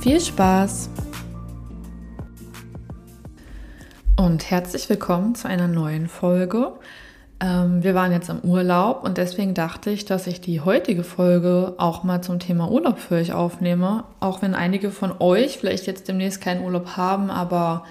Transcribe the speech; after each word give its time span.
Viel 0.00 0.18
Spaß! 0.18 0.88
Und 4.16 4.50
herzlich 4.50 4.88
willkommen 4.88 5.34
zu 5.34 5.46
einer 5.46 5.68
neuen 5.68 6.08
Folge. 6.08 6.72
Ähm, 7.38 7.82
wir 7.82 7.94
waren 7.94 8.10
jetzt 8.10 8.30
im 8.30 8.40
Urlaub 8.40 9.04
und 9.04 9.18
deswegen 9.18 9.52
dachte 9.52 9.90
ich, 9.90 10.06
dass 10.06 10.26
ich 10.26 10.40
die 10.40 10.62
heutige 10.62 11.04
Folge 11.04 11.74
auch 11.76 12.02
mal 12.02 12.22
zum 12.22 12.38
Thema 12.38 12.70
Urlaub 12.70 12.98
für 12.98 13.16
euch 13.16 13.34
aufnehme. 13.34 14.04
Auch 14.20 14.40
wenn 14.40 14.54
einige 14.54 14.90
von 14.90 15.12
euch 15.18 15.58
vielleicht 15.58 15.86
jetzt 15.86 16.08
demnächst 16.08 16.40
keinen 16.40 16.64
Urlaub 16.64 16.96
haben, 16.96 17.30
aber 17.30 17.84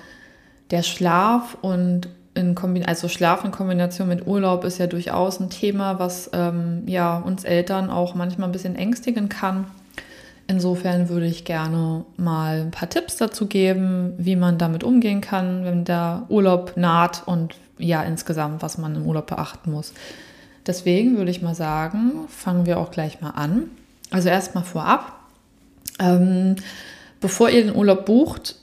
der 0.72 0.82
Schlaf 0.82 1.60
und 1.62 2.10
in 2.34 2.58
also 2.88 3.08
Schlaf 3.08 3.46
in 3.46 3.52
Kombination 3.52 4.08
mit 4.08 4.26
Urlaub 4.26 4.64
ist 4.64 4.80
ja 4.80 4.88
durchaus 4.88 5.40
ein 5.40 5.52
Thema, 5.52 6.00
was 6.00 6.32
ähm, 6.34 6.88
ja 6.88 7.20
uns 7.20 7.44
Eltern 7.44 7.92
auch 7.92 8.16
manchmal 8.16 8.50
ein 8.50 8.54
bisschen 8.54 8.76
ängstigen 8.76 9.30
kann. 9.30 9.66
Insofern 10.50 11.10
würde 11.10 11.28
ich 11.28 11.46
gerne 11.46 12.06
mal 12.18 12.62
ein 12.62 12.72
paar 12.72 12.90
Tipps 12.90 13.18
dazu 13.18 13.46
geben, 13.46 14.16
wie 14.18 14.36
man 14.36 14.58
damit 14.58 14.84
umgehen 14.84 15.22
kann, 15.22 15.64
wenn 15.64 15.86
der 15.86 16.26
Urlaub 16.28 16.74
naht 16.76 17.22
und 17.28 17.54
ja 17.78 18.02
insgesamt, 18.02 18.64
was 18.64 18.80
man 18.80 18.96
im 18.96 19.06
Urlaub 19.06 19.28
beachten 19.28 19.70
muss. 19.70 19.94
Deswegen 20.66 21.18
würde 21.18 21.30
ich 21.30 21.44
mal 21.44 21.54
sagen, 21.54 22.28
fangen 22.30 22.66
wir 22.66 22.80
auch 22.80 22.90
gleich 22.90 23.22
mal 23.22 23.30
an. 23.30 23.70
Also 24.10 24.30
erstmal 24.30 24.64
vorab. 24.64 25.20
Ähm, 26.00 26.56
bevor 27.22 27.52
ihr 27.52 27.66
den 27.66 27.76
Urlaub 27.76 28.08
bucht, 28.08 28.56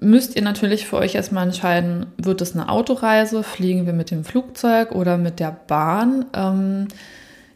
müsst 0.00 0.36
ihr 0.36 0.42
natürlich 0.42 0.86
für 0.86 0.98
euch 0.98 1.16
erstmal 1.16 1.44
entscheiden, 1.44 2.06
wird 2.18 2.40
es 2.40 2.54
eine 2.54 2.68
Autoreise, 2.68 3.42
fliegen 3.42 3.84
wir 3.84 3.94
mit 3.94 4.12
dem 4.12 4.24
Flugzeug 4.24 4.92
oder 4.92 5.18
mit 5.18 5.40
der 5.40 5.56
Bahn. 5.66 6.26
Ähm, 6.34 6.86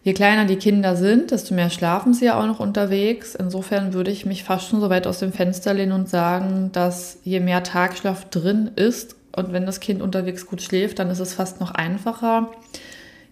je 0.02 0.12
kleiner 0.12 0.46
die 0.46 0.56
Kinder 0.56 0.96
sind, 0.96 1.30
desto 1.30 1.54
mehr 1.54 1.70
schlafen 1.70 2.14
sie 2.14 2.26
ja 2.26 2.40
auch 2.40 2.46
noch 2.46 2.60
unterwegs. 2.60 3.34
Insofern 3.34 3.92
würde 3.92 4.10
ich 4.10 4.26
mich 4.26 4.44
fast 4.44 4.68
schon 4.68 4.80
so 4.80 4.90
weit 4.90 5.06
aus 5.06 5.18
dem 5.18 5.32
Fenster 5.32 5.74
lehnen 5.74 5.92
und 5.92 6.08
sagen, 6.08 6.70
dass 6.72 7.18
je 7.24 7.40
mehr 7.40 7.62
Tagschlaf 7.62 8.28
drin 8.30 8.70
ist 8.76 9.16
und 9.36 9.52
wenn 9.52 9.66
das 9.66 9.80
Kind 9.80 10.02
unterwegs 10.02 10.46
gut 10.46 10.62
schläft, 10.62 10.98
dann 10.98 11.10
ist 11.10 11.20
es 11.20 11.34
fast 11.34 11.60
noch 11.60 11.72
einfacher. 11.72 12.50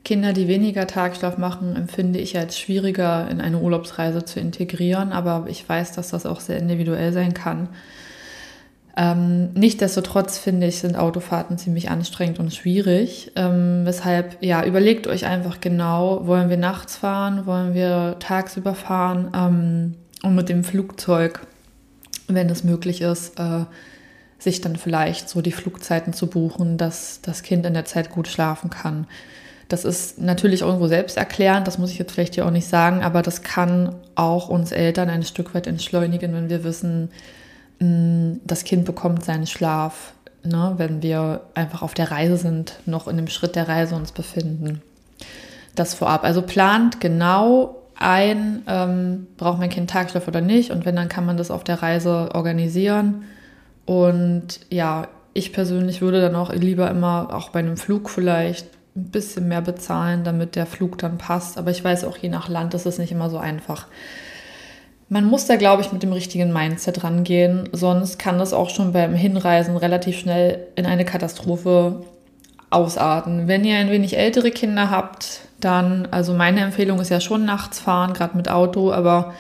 Kinder, 0.05 0.33
die 0.33 0.49
weniger 0.49 0.87
Tagschlaf 0.87 1.39
machen, 1.39 1.77
empfinde 1.77 2.19
ich 2.19 2.39
als 2.39 2.59
schwieriger 2.59 3.29
in 3.31 3.41
eine 3.41 3.59
Urlaubsreise 3.59 4.25
zu 4.25 4.41
integrieren, 4.41 5.13
aber 5.13 5.47
ich 5.49 5.69
weiß, 5.69 5.93
dass 5.93 6.11
das 6.11 6.25
auch 6.25 6.41
sehr 6.41 6.59
individuell 6.59 7.13
sein 7.13 7.35
kann. 7.35 7.69
Ähm, 8.99 9.51
Nichtsdestotrotz 9.55 10.39
finde 10.39 10.67
ich, 10.67 10.81
sind 10.81 10.97
Autofahrten 10.97 11.57
ziemlich 11.57 11.89
anstrengend 11.89 12.41
und 12.41 12.53
schwierig. 12.53 13.31
Ähm, 13.37 13.83
weshalb, 13.85 14.43
ja, 14.43 14.65
überlegt 14.65 15.07
euch 15.07 15.25
einfach 15.25 15.61
genau, 15.61 16.27
wollen 16.27 16.51
wir 16.51 16.57
nachts 16.57 16.97
fahren, 16.97 17.47
wollen 17.47 17.75
wir 17.75 18.17
tagsüber 18.19 18.75
fahren 18.75 19.31
ähm, 19.33 19.95
und 20.25 20.35
mit 20.35 20.49
dem 20.49 20.65
Flugzeug, 20.65 21.47
wenn 22.27 22.51
es 22.51 22.65
möglich 22.65 23.01
ist, 23.01 23.39
äh, 23.39 23.67
sich 24.41 24.61
dann 24.63 24.75
vielleicht 24.75 25.29
so 25.29 25.43
die 25.43 25.53
Flugzeiten 25.53 26.13
zu 26.13 26.27
buchen, 26.27 26.77
dass 26.77 27.21
das 27.23 27.45
Kind 27.45 27.67
in 27.67 27.75
der 27.75 27.85
Zeit 27.85 28.11
gut 28.11 28.27
schlafen 28.27 28.69
kann. 28.69 29.07
Das 29.69 29.85
ist 29.85 30.19
natürlich 30.19 30.63
irgendwo 30.63 30.89
selbsterklärend, 30.89 31.69
das 31.69 31.79
muss 31.79 31.93
ich 31.93 31.99
jetzt 31.99 32.13
vielleicht 32.13 32.35
hier 32.35 32.47
auch 32.47 32.51
nicht 32.51 32.67
sagen, 32.67 33.05
aber 33.05 33.23
das 33.23 33.43
kann 33.43 33.95
auch 34.17 34.49
uns 34.49 34.73
Eltern 34.73 35.09
ein 35.09 35.23
Stück 35.23 35.55
weit 35.55 35.69
entschleunigen, 35.69 36.33
wenn 36.35 36.51
wir 36.51 36.65
wissen, 36.65 37.11
das 37.81 38.65
Kind 38.65 38.85
bekommt 38.85 39.25
seinen 39.25 39.47
Schlaf, 39.47 40.13
ne, 40.45 40.75
wenn 40.79 41.03
wir 41.03 41.43
einfach 41.55 41.83
auf 41.83 41.95
der 41.95 42.11
Reise 42.11 42.37
sind, 42.37 42.81
noch 42.87 43.07
in 43.07 43.17
dem 43.17 43.29
Schritt 43.29 43.57
der 43.57 43.69
Reise 43.69 43.95
uns 43.95 44.13
befinden. 44.13 44.83
Das 45.75 45.95
vorab. 45.95 46.25
Also 46.25 46.43
plant 46.43 47.01
genau 47.01 47.77
ein, 47.95 48.63
ähm, 48.67 49.27
braucht 49.37 49.59
mein 49.59 49.71
Kind 49.71 49.91
Tagschlaf 49.91 50.27
oder 50.27 50.41
nicht 50.41 50.71
und 50.71 50.85
wenn, 50.85 50.97
dann 50.97 51.09
kann 51.09 51.27
man 51.27 51.37
das 51.37 51.51
auf 51.51 51.65
der 51.65 51.83
Reise 51.83 52.31
organisieren. 52.35 53.25
Und 53.87 54.61
ja, 54.71 55.09
ich 55.35 55.53
persönlich 55.53 56.01
würde 56.01 56.21
dann 56.21 56.35
auch 56.35 56.53
lieber 56.53 56.91
immer 56.91 57.29
auch 57.33 57.51
bei 57.51 57.61
einem 57.61 57.77
Flug 57.77 58.11
vielleicht 58.11 58.67
ein 58.97 59.11
bisschen 59.11 59.49
mehr 59.49 59.63
bezahlen, 59.63 60.25
damit 60.25 60.57
der 60.57 60.67
Flug 60.67 60.99
dann 60.99 61.19
passt. 61.19 61.59
Aber 61.59 61.71
ich 61.71 61.83
weiß 61.83 62.05
auch, 62.05 62.17
je 62.17 62.29
nach 62.29 62.49
Land 62.49 62.75
ist 62.75 62.87
es 62.87 62.99
nicht 62.99 63.13
immer 63.13 63.31
so 63.31 63.39
einfach. 63.39 63.87
Man 65.11 65.25
muss 65.25 65.47
da, 65.47 65.57
glaube 65.57 65.83
ich, 65.83 65.93
mit 65.93 66.03
dem 66.03 66.13
richtigen 66.13 66.53
Mindset 66.53 67.03
rangehen, 67.03 67.69
sonst 67.73 68.19
kann 68.19 68.39
das 68.39 68.53
auch 68.53 68.69
schon 68.69 68.93
beim 68.93 69.15
Hinreisen 69.15 69.77
relativ 69.77 70.19
schnell 70.19 70.67
in 70.77 70.85
eine 70.85 71.07
Katastrophe 71.07 72.03
ausarten. 72.71 73.49
Wenn 73.49 73.65
ihr 73.65 73.77
ein 73.77 73.91
wenig 73.91 74.19
ältere 74.19 74.51
Kinder 74.51 74.91
habt, 74.91 75.41
dann, 75.61 76.07
also 76.11 76.35
meine 76.35 76.61
Empfehlung 76.61 77.01
ist 77.01 77.09
ja 77.09 77.21
schon 77.21 77.47
nachts 77.47 77.81
fahren, 77.81 78.13
gerade 78.13 78.37
mit 78.37 78.51
Auto, 78.51 78.93
aber 78.93 79.33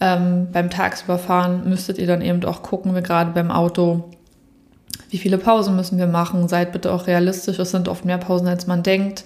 ähm, 0.00 0.48
beim 0.50 0.70
Tagsüberfahren 0.70 1.68
müsstet 1.68 1.98
ihr 1.98 2.06
dann 2.06 2.22
eben 2.22 2.42
auch 2.44 2.62
gucken, 2.62 2.94
wir 2.94 3.02
gerade 3.02 3.32
beim 3.32 3.50
Auto, 3.50 4.10
wie 5.10 5.18
viele 5.18 5.36
Pausen 5.36 5.76
müssen 5.76 5.98
wir 5.98 6.06
machen. 6.06 6.48
Seid 6.48 6.72
bitte 6.72 6.90
auch 6.90 7.06
realistisch, 7.06 7.58
es 7.58 7.70
sind 7.70 7.86
oft 7.86 8.06
mehr 8.06 8.18
Pausen, 8.18 8.48
als 8.48 8.66
man 8.66 8.82
denkt. 8.82 9.24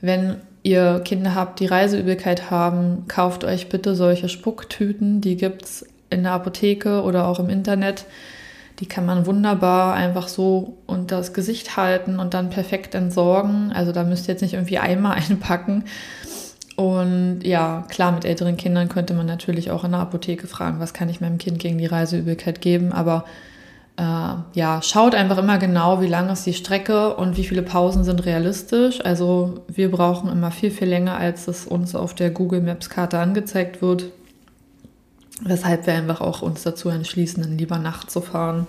Wenn 0.00 0.36
ihr 0.62 1.00
Kinder 1.04 1.34
habt, 1.34 1.60
die 1.60 1.66
Reiseübelkeit 1.66 2.50
haben, 2.50 3.04
kauft 3.08 3.44
euch 3.44 3.68
bitte 3.68 3.94
solche 3.94 4.28
Spucktüten. 4.28 5.20
Die 5.20 5.36
gibt 5.36 5.64
es 5.64 5.86
in 6.10 6.24
der 6.24 6.32
Apotheke 6.32 7.02
oder 7.02 7.26
auch 7.26 7.38
im 7.38 7.48
Internet. 7.48 8.04
Die 8.80 8.86
kann 8.86 9.06
man 9.06 9.26
wunderbar 9.26 9.94
einfach 9.94 10.28
so 10.28 10.78
unter 10.86 11.18
das 11.18 11.32
Gesicht 11.32 11.76
halten 11.76 12.18
und 12.18 12.34
dann 12.34 12.50
perfekt 12.50 12.94
entsorgen. 12.94 13.72
Also 13.72 13.92
da 13.92 14.04
müsst 14.04 14.26
ihr 14.28 14.34
jetzt 14.34 14.42
nicht 14.42 14.54
irgendwie 14.54 14.78
Eimer 14.78 15.12
einpacken. 15.30 15.84
Und 16.76 17.40
ja, 17.42 17.84
klar, 17.90 18.12
mit 18.12 18.24
älteren 18.24 18.56
Kindern 18.56 18.88
könnte 18.88 19.12
man 19.12 19.26
natürlich 19.26 19.70
auch 19.70 19.84
in 19.84 19.90
der 19.90 20.00
Apotheke 20.00 20.46
fragen, 20.46 20.80
was 20.80 20.94
kann 20.94 21.10
ich 21.10 21.20
meinem 21.20 21.36
Kind 21.36 21.58
gegen 21.58 21.76
die 21.76 21.86
Reiseübelkeit 21.86 22.62
geben. 22.62 22.92
Aber 22.92 23.26
ja, 24.00 24.80
schaut 24.82 25.14
einfach 25.14 25.36
immer 25.36 25.58
genau, 25.58 26.00
wie 26.00 26.06
lang 26.06 26.30
ist 26.30 26.46
die 26.46 26.54
Strecke 26.54 27.16
und 27.16 27.36
wie 27.36 27.44
viele 27.44 27.62
Pausen 27.62 28.02
sind 28.02 28.24
realistisch. 28.24 29.04
Also 29.04 29.62
wir 29.68 29.90
brauchen 29.90 30.30
immer 30.30 30.50
viel, 30.50 30.70
viel 30.70 30.88
länger, 30.88 31.16
als 31.16 31.48
es 31.48 31.66
uns 31.66 31.94
auf 31.94 32.14
der 32.14 32.30
Google 32.30 32.62
Maps 32.62 32.88
Karte 32.88 33.18
angezeigt 33.18 33.82
wird. 33.82 34.06
Weshalb 35.42 35.86
wir 35.86 35.94
einfach 35.94 36.22
auch 36.22 36.40
uns 36.40 36.62
dazu 36.62 36.88
entschließen, 36.88 37.42
dann 37.42 37.58
lieber 37.58 37.78
Nacht 37.78 38.10
zu 38.10 38.22
fahren. 38.22 38.66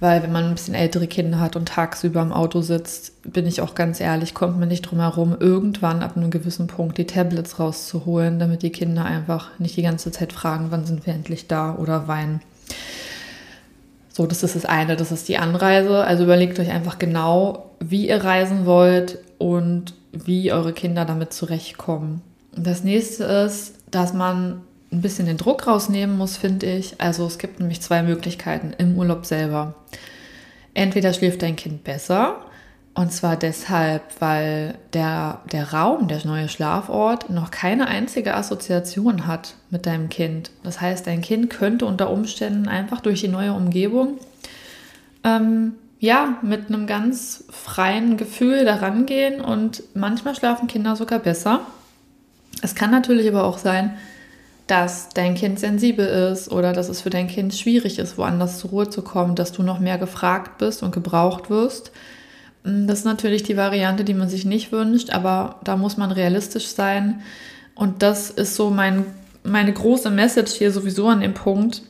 Weil 0.00 0.22
wenn 0.22 0.32
man 0.32 0.44
ein 0.46 0.54
bisschen 0.54 0.74
ältere 0.74 1.06
Kinder 1.06 1.38
hat 1.38 1.54
und 1.54 1.68
tagsüber 1.68 2.22
im 2.22 2.32
Auto 2.32 2.60
sitzt, 2.60 3.22
bin 3.22 3.46
ich 3.46 3.60
auch 3.60 3.74
ganz 3.74 4.00
ehrlich, 4.00 4.34
kommt 4.34 4.58
man 4.58 4.68
nicht 4.68 4.82
drum 4.82 5.00
herum, 5.00 5.36
irgendwann 5.38 6.02
ab 6.02 6.16
einem 6.16 6.30
gewissen 6.30 6.66
Punkt 6.66 6.98
die 6.98 7.06
Tablets 7.06 7.60
rauszuholen, 7.60 8.38
damit 8.38 8.62
die 8.62 8.70
Kinder 8.70 9.04
einfach 9.04 9.50
nicht 9.58 9.76
die 9.76 9.82
ganze 9.82 10.10
Zeit 10.10 10.32
fragen, 10.32 10.66
wann 10.70 10.86
sind 10.86 11.06
wir 11.06 11.14
endlich 11.14 11.46
da 11.46 11.76
oder 11.76 12.08
weinen. 12.08 12.40
So, 14.18 14.26
das 14.26 14.42
ist 14.42 14.56
das 14.56 14.64
eine, 14.64 14.96
das 14.96 15.12
ist 15.12 15.28
die 15.28 15.38
Anreise. 15.38 16.02
Also 16.02 16.24
überlegt 16.24 16.58
euch 16.58 16.70
einfach 16.70 16.98
genau, 16.98 17.70
wie 17.78 18.08
ihr 18.08 18.24
reisen 18.24 18.66
wollt 18.66 19.18
und 19.38 19.94
wie 20.10 20.50
eure 20.50 20.72
Kinder 20.72 21.04
damit 21.04 21.32
zurechtkommen. 21.32 22.20
Das 22.50 22.82
nächste 22.82 23.22
ist, 23.22 23.76
dass 23.92 24.14
man 24.14 24.62
ein 24.90 25.02
bisschen 25.02 25.26
den 25.26 25.36
Druck 25.36 25.68
rausnehmen 25.68 26.18
muss, 26.18 26.36
finde 26.36 26.66
ich. 26.66 27.00
Also 27.00 27.26
es 27.26 27.38
gibt 27.38 27.60
nämlich 27.60 27.80
zwei 27.80 28.02
Möglichkeiten 28.02 28.72
im 28.76 28.98
Urlaub 28.98 29.24
selber. 29.24 29.76
Entweder 30.74 31.12
schläft 31.12 31.42
dein 31.42 31.54
Kind 31.54 31.84
besser 31.84 32.38
und 32.98 33.12
zwar 33.12 33.36
deshalb, 33.36 34.02
weil 34.18 34.74
der, 34.92 35.40
der 35.52 35.72
Raum, 35.72 36.08
der 36.08 36.26
neue 36.26 36.48
Schlafort, 36.48 37.30
noch 37.30 37.52
keine 37.52 37.86
einzige 37.86 38.34
Assoziation 38.34 39.28
hat 39.28 39.54
mit 39.70 39.86
deinem 39.86 40.08
Kind. 40.08 40.50
Das 40.64 40.80
heißt, 40.80 41.06
dein 41.06 41.20
Kind 41.20 41.48
könnte 41.48 41.86
unter 41.86 42.10
Umständen 42.10 42.66
einfach 42.66 43.00
durch 43.00 43.20
die 43.20 43.28
neue 43.28 43.52
Umgebung 43.52 44.18
ähm, 45.22 45.74
ja, 46.00 46.38
mit 46.42 46.66
einem 46.66 46.88
ganz 46.88 47.44
freien 47.50 48.16
Gefühl 48.16 48.64
daran 48.64 49.06
gehen 49.06 49.40
und 49.40 49.84
manchmal 49.94 50.34
schlafen 50.34 50.66
Kinder 50.66 50.96
sogar 50.96 51.20
besser. 51.20 51.60
Es 52.62 52.74
kann 52.74 52.90
natürlich 52.90 53.28
aber 53.28 53.44
auch 53.44 53.58
sein, 53.58 53.96
dass 54.66 55.10
dein 55.10 55.36
Kind 55.36 55.60
sensibel 55.60 56.04
ist 56.32 56.50
oder 56.50 56.72
dass 56.72 56.88
es 56.88 57.02
für 57.02 57.10
dein 57.10 57.28
Kind 57.28 57.54
schwierig 57.54 58.00
ist, 58.00 58.18
woanders 58.18 58.58
zur 58.58 58.70
Ruhe 58.70 58.90
zu 58.90 59.02
kommen, 59.02 59.36
dass 59.36 59.52
du 59.52 59.62
noch 59.62 59.78
mehr 59.78 59.98
gefragt 59.98 60.58
bist 60.58 60.82
und 60.82 60.92
gebraucht 60.92 61.48
wirst 61.48 61.92
das 62.86 63.00
ist 63.00 63.04
natürlich 63.04 63.42
die 63.42 63.56
Variante, 63.56 64.04
die 64.04 64.14
man 64.14 64.28
sich 64.28 64.44
nicht 64.44 64.72
wünscht, 64.72 65.10
aber 65.10 65.60
da 65.64 65.76
muss 65.76 65.96
man 65.96 66.10
realistisch 66.10 66.66
sein. 66.68 67.22
Und 67.74 68.02
das 68.02 68.30
ist 68.30 68.56
so 68.56 68.70
mein, 68.70 69.04
meine 69.42 69.72
große 69.72 70.10
Message 70.10 70.52
hier 70.52 70.72
sowieso 70.72 71.08
an 71.08 71.20
dem 71.20 71.34
Punkt. 71.34 71.82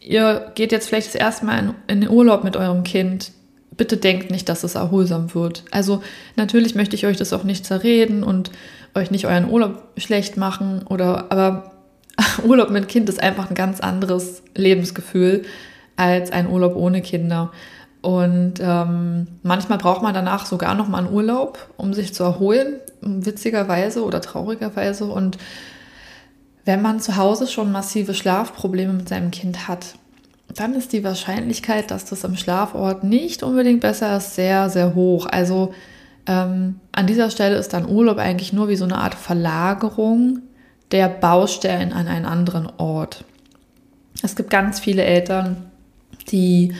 ihr 0.00 0.52
geht 0.54 0.72
jetzt 0.72 0.88
vielleicht 0.88 1.08
das 1.08 1.16
erste 1.16 1.46
Mal 1.46 1.58
in, 1.58 1.74
in 1.88 2.00
den 2.02 2.10
Urlaub 2.10 2.44
mit 2.44 2.56
eurem 2.56 2.84
Kind, 2.84 3.32
bitte 3.76 3.96
denkt 3.96 4.30
nicht, 4.30 4.48
dass 4.48 4.64
es 4.64 4.74
erholsam 4.74 5.34
wird. 5.34 5.64
Also 5.70 6.02
natürlich 6.36 6.74
möchte 6.74 6.96
ich 6.96 7.06
euch 7.06 7.16
das 7.16 7.32
auch 7.32 7.44
nicht 7.44 7.66
zerreden 7.66 8.22
und 8.22 8.50
euch 8.94 9.10
nicht 9.10 9.26
euren 9.26 9.50
Urlaub 9.50 9.82
schlecht 9.96 10.36
machen 10.36 10.82
oder 10.88 11.30
aber 11.30 11.72
Urlaub 12.44 12.70
mit 12.70 12.88
Kind 12.88 13.08
ist 13.08 13.22
einfach 13.22 13.50
ein 13.50 13.54
ganz 13.54 13.80
anderes 13.80 14.42
Lebensgefühl 14.54 15.44
als 15.96 16.30
ein 16.30 16.48
Urlaub 16.48 16.76
ohne 16.76 17.02
Kinder. 17.02 17.52
Und 18.06 18.60
ähm, 18.60 19.26
manchmal 19.42 19.78
braucht 19.78 20.00
man 20.00 20.14
danach 20.14 20.46
sogar 20.46 20.76
noch 20.76 20.86
mal 20.86 20.98
einen 20.98 21.12
Urlaub, 21.12 21.58
um 21.76 21.92
sich 21.92 22.14
zu 22.14 22.22
erholen, 22.22 22.74
witzigerweise 23.00 24.04
oder 24.04 24.20
traurigerweise. 24.20 25.06
Und 25.06 25.38
wenn 26.64 26.82
man 26.82 27.00
zu 27.00 27.16
Hause 27.16 27.48
schon 27.48 27.72
massive 27.72 28.14
Schlafprobleme 28.14 28.92
mit 28.92 29.08
seinem 29.08 29.32
Kind 29.32 29.66
hat, 29.66 29.96
dann 30.54 30.74
ist 30.74 30.92
die 30.92 31.02
Wahrscheinlichkeit, 31.02 31.90
dass 31.90 32.04
das 32.04 32.22
im 32.22 32.36
Schlafort 32.36 33.02
nicht 33.02 33.42
unbedingt 33.42 33.80
besser 33.80 34.16
ist, 34.16 34.36
sehr, 34.36 34.70
sehr 34.70 34.94
hoch. 34.94 35.26
Also 35.26 35.74
ähm, 36.28 36.78
an 36.92 37.08
dieser 37.08 37.28
Stelle 37.30 37.56
ist 37.56 37.72
dann 37.72 37.88
Urlaub 37.88 38.18
eigentlich 38.18 38.52
nur 38.52 38.68
wie 38.68 38.76
so 38.76 38.84
eine 38.84 38.98
Art 38.98 39.16
Verlagerung 39.16 40.42
der 40.92 41.08
Baustellen 41.08 41.92
an 41.92 42.06
einen 42.06 42.24
anderen 42.24 42.68
Ort. 42.78 43.24
Es 44.22 44.36
gibt 44.36 44.48
ganz 44.48 44.78
viele 44.78 45.02
Eltern, 45.02 45.72
die 46.30 46.72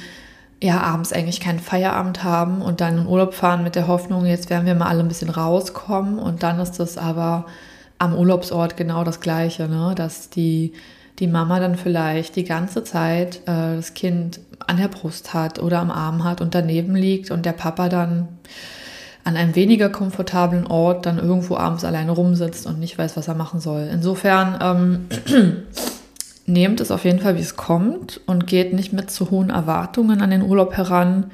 ja 0.63 0.81
abends 0.81 1.13
eigentlich 1.13 1.41
keinen 1.41 1.59
Feierabend 1.59 2.25
haben 2.25 2.63
und 2.63 2.81
dann 2.81 2.99
in 2.99 3.07
Urlaub 3.07 3.35
fahren 3.35 3.63
mit 3.63 3.75
der 3.75 3.89
Hoffnung, 3.89 4.25
jetzt 4.25 4.49
werden 4.49 4.67
wir 4.67 4.75
mal 4.75 4.89
alle 4.89 5.01
ein 5.01 5.09
bisschen 5.09 5.31
rauskommen 5.31 6.19
und 6.19 6.43
dann 6.43 6.59
ist 6.61 6.79
das 6.81 6.97
aber 6.97 7.47
am 7.99 8.15
Urlaubsort 8.15 8.77
genau 8.77 9.05
das 9.05 9.21
Gleiche, 9.21 9.69
ne? 9.69 9.95
dass 9.97 10.31
die, 10.31 10.73
die 11.19 11.27
Mama 11.27 11.61
dann 11.61 11.77
vielleicht 11.77 12.37
die 12.37 12.45
ganze 12.45 12.85
Zeit 12.85 13.37
äh, 13.47 13.77
das 13.77 13.95
Kind 13.95 14.41
an 14.67 14.79
der 14.79 14.89
Brust 14.89 15.35
hat 15.35 15.59
oder 15.59 15.81
am 15.81 15.91
Arm 15.91 16.25
hat 16.25 16.41
und 16.41 16.55
daneben 16.55 16.95
liegt 16.95 17.31
und 17.31 17.47
der 17.47 17.53
Papa 17.53 17.89
dann 17.89 18.29
an 19.25 19.37
einem 19.37 19.57
weniger 19.57 19.89
komfortablen 19.89 20.67
Ort 20.69 21.05
dann 21.05 21.19
irgendwo 21.19 21.57
abends 21.57 21.85
alleine 21.85 22.13
rumsitzt 22.13 22.67
und 22.67 22.79
nicht 22.79 22.97
weiß, 22.97 23.17
was 23.17 23.29
er 23.29 23.35
machen 23.35 23.61
soll. 23.61 23.89
Insofern 23.93 24.59
ähm, 24.63 25.65
nehmt 26.47 26.81
es 26.81 26.91
auf 26.91 27.05
jeden 27.05 27.19
Fall, 27.19 27.37
wie 27.37 27.41
es 27.41 27.57
kommt 27.57 28.21
und 28.27 28.47
geht 28.47 28.73
nicht 28.73 28.93
mit 28.93 29.11
zu 29.11 29.31
hohen 29.31 29.51
Erwartungen 29.51 30.23
an 30.23 30.31
den 30.31 30.43
Urlaub 30.43 30.77
heran, 30.77 31.31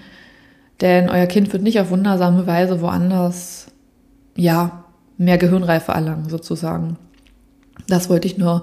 denn 0.81 1.09
euer 1.11 1.27
Kind 1.27 1.53
wird 1.53 1.63
nicht 1.63 1.79
auf 1.79 1.91
wundersame 1.91 2.47
Weise 2.47 2.81
woanders, 2.81 3.69
ja, 4.35 4.85
mehr 5.19 5.39
Gehirnreife 5.39 5.93
erlangen, 5.93 6.29
sozusagen. 6.29 6.97
Das 7.87 8.09
wollte 8.09 8.27
ich 8.27 8.39
nur 8.39 8.63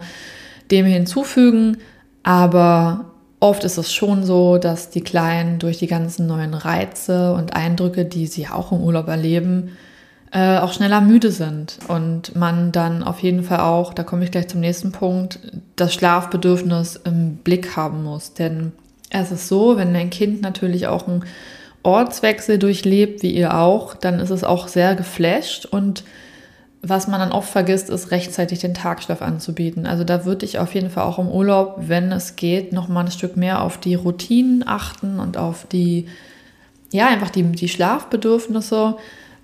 dem 0.72 0.86
hinzufügen, 0.86 1.78
aber 2.24 3.06
oft 3.40 3.64
ist 3.64 3.78
es 3.78 3.94
schon 3.94 4.24
so, 4.24 4.58
dass 4.58 4.90
die 4.90 5.02
Kleinen 5.02 5.60
durch 5.60 5.78
die 5.78 5.88
ganzen 5.88 6.28
neuen 6.28 6.54
Reize 6.54 7.34
und 7.34 7.56
Eindrücke, 7.56 8.06
die 8.06 8.28
sie 8.28 8.48
auch 8.48 8.72
im 8.72 8.82
Urlaub 8.82 9.08
erleben, 9.08 9.72
äh, 10.32 10.58
auch 10.58 10.74
schneller 10.74 11.02
müde 11.02 11.32
sind 11.32 11.80
und 11.88 12.36
man 12.36 12.72
dann 12.72 13.04
auf 13.04 13.20
jeden 13.20 13.44
Fall 13.44 13.62
auch, 13.62 13.94
da 13.94 14.04
komme 14.04 14.24
ich 14.24 14.32
gleich 14.32 14.48
zum 14.48 14.60
nächsten 14.60 14.92
Punkt, 14.92 15.40
das 15.76 15.94
Schlafbedürfnis 15.94 16.98
im 17.04 17.38
Blick 17.38 17.76
haben 17.76 18.04
muss. 18.04 18.34
Denn 18.34 18.72
es 19.10 19.32
ist 19.32 19.48
so, 19.48 19.78
wenn 19.78 19.94
dein 19.94 20.10
Kind 20.10 20.42
natürlich 20.42 20.88
auch 20.88 21.08
einen 21.08 21.26
Ortswechsel 21.82 22.60
durchlebt, 22.60 23.24
wie 23.24 23.32
ihr 23.32 23.56
auch, 23.58 23.96
dann 23.96 24.20
ist 24.20 24.30
es 24.30 24.44
auch 24.44 24.68
sehr 24.68 24.96
geflasht 24.96 25.66
und 25.66 26.04
was 26.82 27.08
man 27.08 27.20
dann 27.20 27.32
oft 27.32 27.50
vergisst, 27.50 27.90
ist 27.90 28.12
rechtzeitig 28.12 28.60
den 28.60 28.74
Tagschlaf 28.74 29.22
anzubieten. 29.22 29.86
Also 29.86 30.06
da 30.06 30.24
würde 30.24 30.46
ich 30.46 30.60
auf 30.60 30.74
jeden 30.74 30.90
Fall 30.90 31.04
auch 31.04 31.20
im 31.20 31.28
Urlaub, 31.28 31.76
wenn 31.88 32.12
es 32.12 32.38
geht, 32.38 32.72
noch 32.72 32.88
mal 32.88 33.06
ein 33.06 33.12
Stück 33.12 33.36
mehr 33.36 33.62
auf 33.64 33.78
die 33.78 33.96
Routinen 33.96 34.66
achten 34.66 35.20
und 35.20 35.36
auf 35.36 35.66
die, 35.70 36.08
ja, 36.92 37.08
einfach 37.08 37.30
die, 37.30 37.44
die 37.44 37.68
Schlafbedürfnisse. 37.68 38.96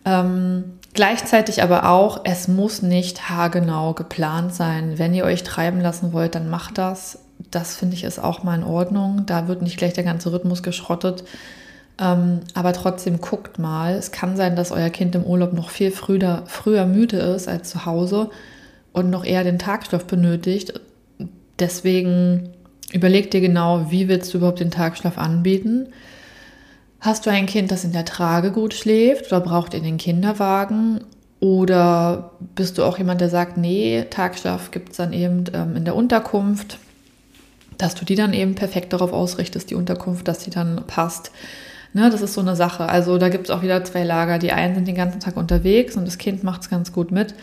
Ähm, 0.06 0.64
gleichzeitig 0.94 1.64
aber 1.64 1.90
auch, 1.90 2.22
es 2.24 2.48
muss 2.48 2.82
nicht 2.82 3.30
haargenau 3.30 3.94
geplant 3.94 4.54
sein. 4.54 4.98
Wenn 4.98 5.14
ihr 5.14 5.26
euch 5.26 5.44
treiben 5.44 5.82
lassen 5.82 6.14
wollt, 6.14 6.36
dann 6.36 6.50
macht 6.50 6.78
das. 6.78 7.20
Das 7.52 7.76
finde 7.76 7.96
ich 7.96 8.04
ist 8.04 8.20
auch 8.20 8.44
mal 8.44 8.56
in 8.56 8.64
Ordnung. 8.64 9.24
Da 9.26 9.48
wird 9.48 9.62
nicht 9.62 9.78
gleich 9.78 9.94
der 9.94 10.04
ganze 10.04 10.32
Rhythmus 10.32 10.64
geschrottet. 10.64 11.24
Ähm, 12.00 12.42
aber 12.54 12.74
trotzdem 12.74 13.20
guckt 13.20 13.58
mal. 13.58 13.96
Es 13.96 14.12
kann 14.12 14.38
sein, 14.38 14.56
dass 14.56 14.72
euer 14.72 14.90
Kind 14.90 15.16
im 15.16 15.24
Urlaub 15.24 15.54
noch 15.54 15.70
viel 15.70 15.92
früher, 15.92 16.44
früher 16.46 16.86
müde 16.86 17.18
ist 17.18 17.48
als 17.48 17.70
zu 17.70 17.86
Hause 17.86 18.30
und 18.94 19.10
noch 19.10 19.26
eher 19.26 19.44
den 19.44 19.60
Tagschlaf 19.60 20.06
benötigt. 20.06 20.80
Deswegen 21.60 22.50
überleg 22.92 23.32
dir 23.32 23.42
genau, 23.42 23.88
wie 23.90 24.08
willst 24.08 24.34
du 24.34 24.38
überhaupt 24.38 24.60
den 24.60 24.72
Tagschlaf 24.72 25.18
anbieten. 25.18 25.88
Hast 27.06 27.28
du 27.28 27.30
ein 27.30 27.46
Kind, 27.46 27.70
das 27.70 27.84
in 27.84 27.92
der 27.92 28.04
Trage 28.04 28.52
gut 28.52 28.74
schläft 28.74 29.28
oder 29.28 29.40
braucht 29.40 29.76
ihr 29.76 29.80
den 29.80 29.98
Kinderwagen? 29.98 31.02
Oder 31.40 32.32
bist 32.56 32.80
du 32.80 32.84
auch 32.84 32.98
jemand, 32.98 33.22
der 33.22 33.30
sagt, 33.30 33.58
nee, 33.58 34.08
Tagschlaf 34.10 34.72
gibt 34.72 34.90
es 34.90 34.98
dann 34.98 35.14
eben 35.14 35.44
ähm, 35.54 35.76
in 35.76 35.86
der 35.86 35.96
Unterkunft, 35.96 36.80
dass 37.78 37.94
du 37.94 38.06
die 38.06 38.16
dann 38.16 38.34
eben 38.34 38.56
perfekt 38.56 38.92
darauf 38.92 39.14
ausrichtest, 39.14 39.70
die 39.70 39.76
Unterkunft, 39.76 40.28
dass 40.28 40.44
sie 40.44 40.50
dann 40.50 40.82
passt. 40.88 41.30
Ne, 41.94 42.10
das 42.10 42.24
ist 42.24 42.34
so 42.34 42.42
eine 42.42 42.56
Sache. 42.56 42.90
Also 42.90 43.20
da 43.20 43.30
gibt 43.30 43.44
es 43.44 43.52
auch 43.52 43.62
wieder 43.62 43.84
zwei 43.84 44.04
Lager. 44.04 44.40
Die 44.40 44.52
einen 44.52 44.74
sind 44.74 44.88
den 44.88 44.96
ganzen 44.96 45.20
Tag 45.20 45.38
unterwegs 45.38 45.96
und 45.96 46.08
das 46.08 46.18
Kind 46.18 46.44
macht 46.44 46.64
es 46.64 46.72
ganz 46.72 46.92
gut 46.92 47.12
mit. 47.12 47.36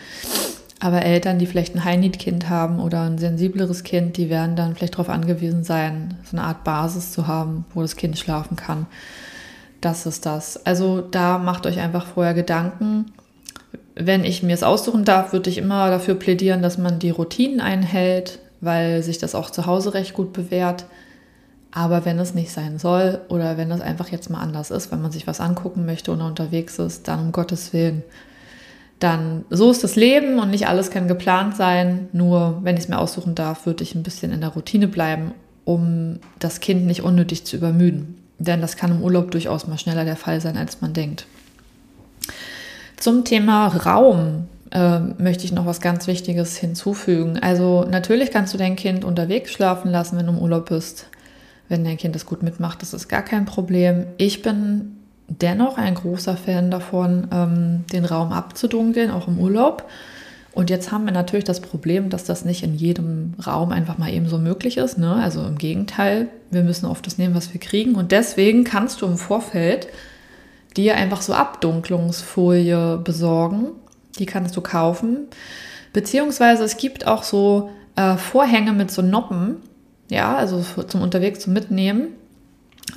Aber 0.81 1.03
Eltern, 1.03 1.39
die 1.39 1.45
vielleicht 1.45 1.73
ein 1.73 1.85
High-Need-Kind 1.85 2.49
haben 2.49 2.81
oder 2.81 3.03
ein 3.03 3.17
sensibleres 3.17 3.83
Kind, 3.83 4.17
die 4.17 4.29
werden 4.29 4.57
dann 4.57 4.75
vielleicht 4.75 4.95
darauf 4.95 5.07
angewiesen 5.07 5.63
sein, 5.63 6.15
so 6.29 6.35
eine 6.35 6.45
Art 6.45 6.65
Basis 6.65 7.13
zu 7.13 7.27
haben, 7.27 7.63
wo 7.73 7.81
das 7.81 7.95
Kind 7.95 8.19
schlafen 8.19 8.57
kann. 8.57 8.87
Das 9.83 10.05
ist 10.05 10.25
das. 10.25 10.65
Also 10.65 11.01
da 11.01 11.37
macht 11.37 11.65
euch 11.65 11.77
einfach 11.77 12.05
vorher 12.05 12.33
Gedanken. 12.33 13.11
Wenn 13.95 14.23
ich 14.23 14.41
mir 14.41 14.53
es 14.53 14.63
aussuchen 14.63 15.03
darf, 15.03 15.33
würde 15.33 15.49
ich 15.49 15.57
immer 15.57 15.89
dafür 15.89 16.15
plädieren, 16.15 16.61
dass 16.61 16.77
man 16.77 16.99
die 16.99 17.09
Routinen 17.09 17.59
einhält, 17.59 18.39
weil 18.61 19.03
sich 19.03 19.17
das 19.17 19.35
auch 19.35 19.49
zu 19.49 19.65
Hause 19.65 19.93
recht 19.93 20.13
gut 20.13 20.31
bewährt. 20.31 20.85
Aber 21.73 22.05
wenn 22.05 22.17
es 22.17 22.33
nicht 22.33 22.53
sein 22.53 22.79
soll 22.79 23.19
oder 23.27 23.57
wenn 23.57 23.71
es 23.71 23.81
einfach 23.81 24.07
jetzt 24.07 24.29
mal 24.29 24.39
anders 24.39 24.71
ist, 24.71 24.89
wenn 24.89 25.01
man 25.01 25.11
sich 25.11 25.27
was 25.27 25.41
angucken 25.41 25.85
möchte 25.85 26.13
und 26.13 26.21
unterwegs 26.21 26.79
ist, 26.79 27.09
dann 27.09 27.19
um 27.19 27.31
Gottes 27.33 27.73
Willen. 27.73 28.03
Dann 28.99 29.43
so 29.49 29.69
ist 29.69 29.83
das 29.83 29.97
Leben 29.97 30.39
und 30.39 30.49
nicht 30.49 30.69
alles 30.69 30.91
kann 30.91 31.09
geplant 31.09 31.57
sein. 31.57 32.07
Nur 32.13 32.59
wenn 32.63 32.77
ich 32.77 32.83
es 32.83 32.89
mir 32.89 32.99
aussuchen 32.99 33.35
darf, 33.35 33.65
würde 33.65 33.83
ich 33.83 33.95
ein 33.95 34.03
bisschen 34.03 34.31
in 34.31 34.39
der 34.39 34.51
Routine 34.51 34.87
bleiben, 34.87 35.33
um 35.65 36.19
das 36.39 36.61
Kind 36.61 36.85
nicht 36.85 37.03
unnötig 37.03 37.43
zu 37.43 37.57
übermüden. 37.57 38.22
Denn 38.39 38.61
das 38.61 38.75
kann 38.75 38.91
im 38.91 39.01
Urlaub 39.01 39.31
durchaus 39.31 39.67
mal 39.67 39.77
schneller 39.77 40.05
der 40.05 40.15
Fall 40.15 40.41
sein, 40.41 40.57
als 40.57 40.81
man 40.81 40.93
denkt. 40.93 41.25
Zum 42.97 43.25
Thema 43.25 43.67
Raum 43.67 44.47
äh, 44.71 44.99
möchte 44.99 45.45
ich 45.45 45.51
noch 45.51 45.65
was 45.65 45.81
ganz 45.81 46.07
Wichtiges 46.07 46.57
hinzufügen. 46.57 47.39
Also 47.39 47.85
natürlich 47.89 48.31
kannst 48.31 48.53
du 48.53 48.57
dein 48.57 48.75
Kind 48.75 49.03
unterwegs 49.03 49.51
schlafen 49.51 49.91
lassen, 49.91 50.17
wenn 50.17 50.27
du 50.27 50.33
im 50.33 50.39
Urlaub 50.39 50.69
bist 50.69 51.07
wenn 51.69 51.83
dein 51.83 51.97
Kind 51.97 52.15
das 52.15 52.25
gut 52.25 52.43
mitmacht, 52.43 52.81
das 52.81 52.93
ist 52.93 53.07
gar 53.07 53.23
kein 53.23 53.45
Problem. 53.45 54.05
Ich 54.17 54.41
bin 54.41 54.97
dennoch 55.27 55.77
ein 55.77 55.95
großer 55.95 56.37
Fan 56.37 56.69
davon, 56.69 57.27
ähm, 57.31 57.85
den 57.91 58.05
Raum 58.05 58.31
abzudunkeln, 58.31 59.11
auch 59.11 59.27
im 59.27 59.39
Urlaub. 59.39 59.89
Und 60.53 60.69
jetzt 60.69 60.91
haben 60.91 61.05
wir 61.05 61.11
natürlich 61.11 61.45
das 61.45 61.61
Problem, 61.61 62.09
dass 62.09 62.25
das 62.25 62.45
nicht 62.45 62.63
in 62.63 62.75
jedem 62.75 63.33
Raum 63.45 63.71
einfach 63.71 63.97
mal 63.97 64.13
eben 64.13 64.29
so 64.29 64.37
möglich 64.37 64.77
ist. 64.77 64.99
Ne? 64.99 65.13
Also 65.13 65.43
im 65.43 65.57
Gegenteil, 65.57 66.29
wir 66.51 66.63
müssen 66.63 66.85
oft 66.85 67.05
das 67.07 67.17
nehmen, 67.17 67.33
was 67.33 67.53
wir 67.53 67.59
kriegen. 67.59 67.95
Und 67.95 68.11
deswegen 68.11 68.63
kannst 68.63 69.01
du 69.01 69.07
im 69.07 69.17
Vorfeld 69.17 69.87
dir 70.77 70.95
einfach 70.95 71.21
so 71.21 71.33
Abdunklungsfolie 71.33 72.97
besorgen. 73.03 73.69
Die 74.19 74.27
kannst 74.27 74.55
du 74.55 74.61
kaufen. 74.61 75.27
Beziehungsweise 75.91 76.63
es 76.63 76.77
gibt 76.77 77.07
auch 77.07 77.23
so 77.23 77.71
äh, 77.95 78.17
Vorhänge 78.17 78.73
mit 78.73 78.91
so 78.91 79.01
Noppen, 79.01 79.57
ja, 80.09 80.35
also 80.35 80.63
zum 80.83 81.01
Unterwegs 81.01 81.39
zum 81.39 81.53
Mitnehmen. 81.53 82.09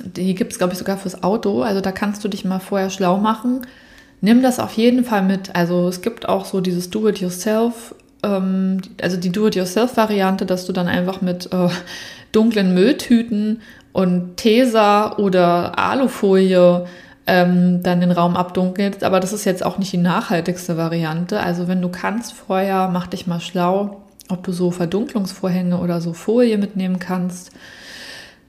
Die 0.03 0.35
gibt 0.35 0.51
es, 0.51 0.57
glaube 0.59 0.73
ich, 0.73 0.79
sogar 0.79 0.97
fürs 0.97 1.23
Auto. 1.23 1.61
Also 1.63 1.81
da 1.81 1.91
kannst 1.91 2.23
du 2.23 2.27
dich 2.27 2.45
mal 2.45 2.59
vorher 2.59 2.91
schlau 2.91 3.17
machen. 3.17 3.61
Nimm 4.21 4.41
das 4.41 4.59
auf 4.59 4.73
jeden 4.73 5.03
Fall 5.03 5.21
mit. 5.21 5.55
Also 5.55 5.87
es 5.87 6.01
gibt 6.01 6.27
auch 6.27 6.45
so 6.45 6.61
dieses 6.61 6.89
Do-it-yourself, 6.89 7.95
ähm, 8.23 8.81
also 9.01 9.17
die 9.17 9.31
Do-it-yourself-Variante, 9.31 10.45
dass 10.45 10.65
du 10.65 10.73
dann 10.73 10.87
einfach 10.87 11.21
mit 11.21 11.51
äh, 11.53 11.69
dunklen 12.31 12.73
Mülltüten 12.73 13.61
und 13.93 14.37
Tesa 14.37 15.17
oder 15.17 15.77
Alufolie 15.77 16.85
ähm, 17.25 17.83
dann 17.83 18.01
den 18.01 18.11
Raum 18.11 18.35
abdunkelst. 18.35 19.03
Aber 19.03 19.19
das 19.19 19.33
ist 19.33 19.45
jetzt 19.45 19.65
auch 19.65 19.77
nicht 19.77 19.93
die 19.93 19.97
nachhaltigste 19.97 20.77
Variante. 20.77 21.39
Also 21.39 21.67
wenn 21.67 21.81
du 21.81 21.89
kannst 21.89 22.33
vorher, 22.33 22.89
mach 22.91 23.07
dich 23.07 23.27
mal 23.27 23.39
schlau 23.39 24.03
ob 24.29 24.43
du 24.43 24.51
so 24.51 24.71
Verdunklungsvorhänge 24.71 25.77
oder 25.79 26.01
so 26.01 26.13
Folie 26.13 26.57
mitnehmen 26.57 26.99
kannst 26.99 27.51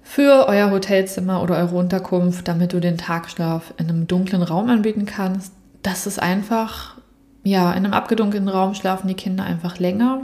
für 0.02 0.46
euer 0.48 0.70
Hotelzimmer 0.70 1.42
oder 1.42 1.56
eure 1.58 1.76
Unterkunft, 1.76 2.48
damit 2.48 2.72
du 2.72 2.80
den 2.80 2.98
Tagschlaf 2.98 3.74
in 3.76 3.88
einem 3.88 4.06
dunklen 4.06 4.42
Raum 4.42 4.70
anbieten 4.70 5.06
kannst. 5.06 5.52
Das 5.82 6.06
ist 6.06 6.20
einfach, 6.20 6.96
ja, 7.44 7.70
in 7.72 7.84
einem 7.84 7.94
abgedunkelten 7.94 8.48
Raum 8.48 8.74
schlafen 8.74 9.08
die 9.08 9.14
Kinder 9.14 9.44
einfach 9.44 9.78
länger 9.78 10.22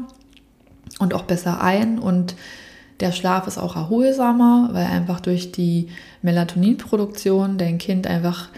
und 0.98 1.14
auch 1.14 1.22
besser 1.22 1.62
ein 1.62 1.98
und 1.98 2.34
Der 3.00 3.12
Schlaf 3.12 3.46
ist 3.46 3.58
auch 3.58 3.74
erholsamer, 3.76 4.68
weil 4.72 4.86
einfach 4.86 5.20
durch 5.20 5.50
die 5.52 5.88
Melatoninproduktion 6.22 7.58
dein 7.58 7.78
Kind 7.78 8.06
einfach 8.06 8.48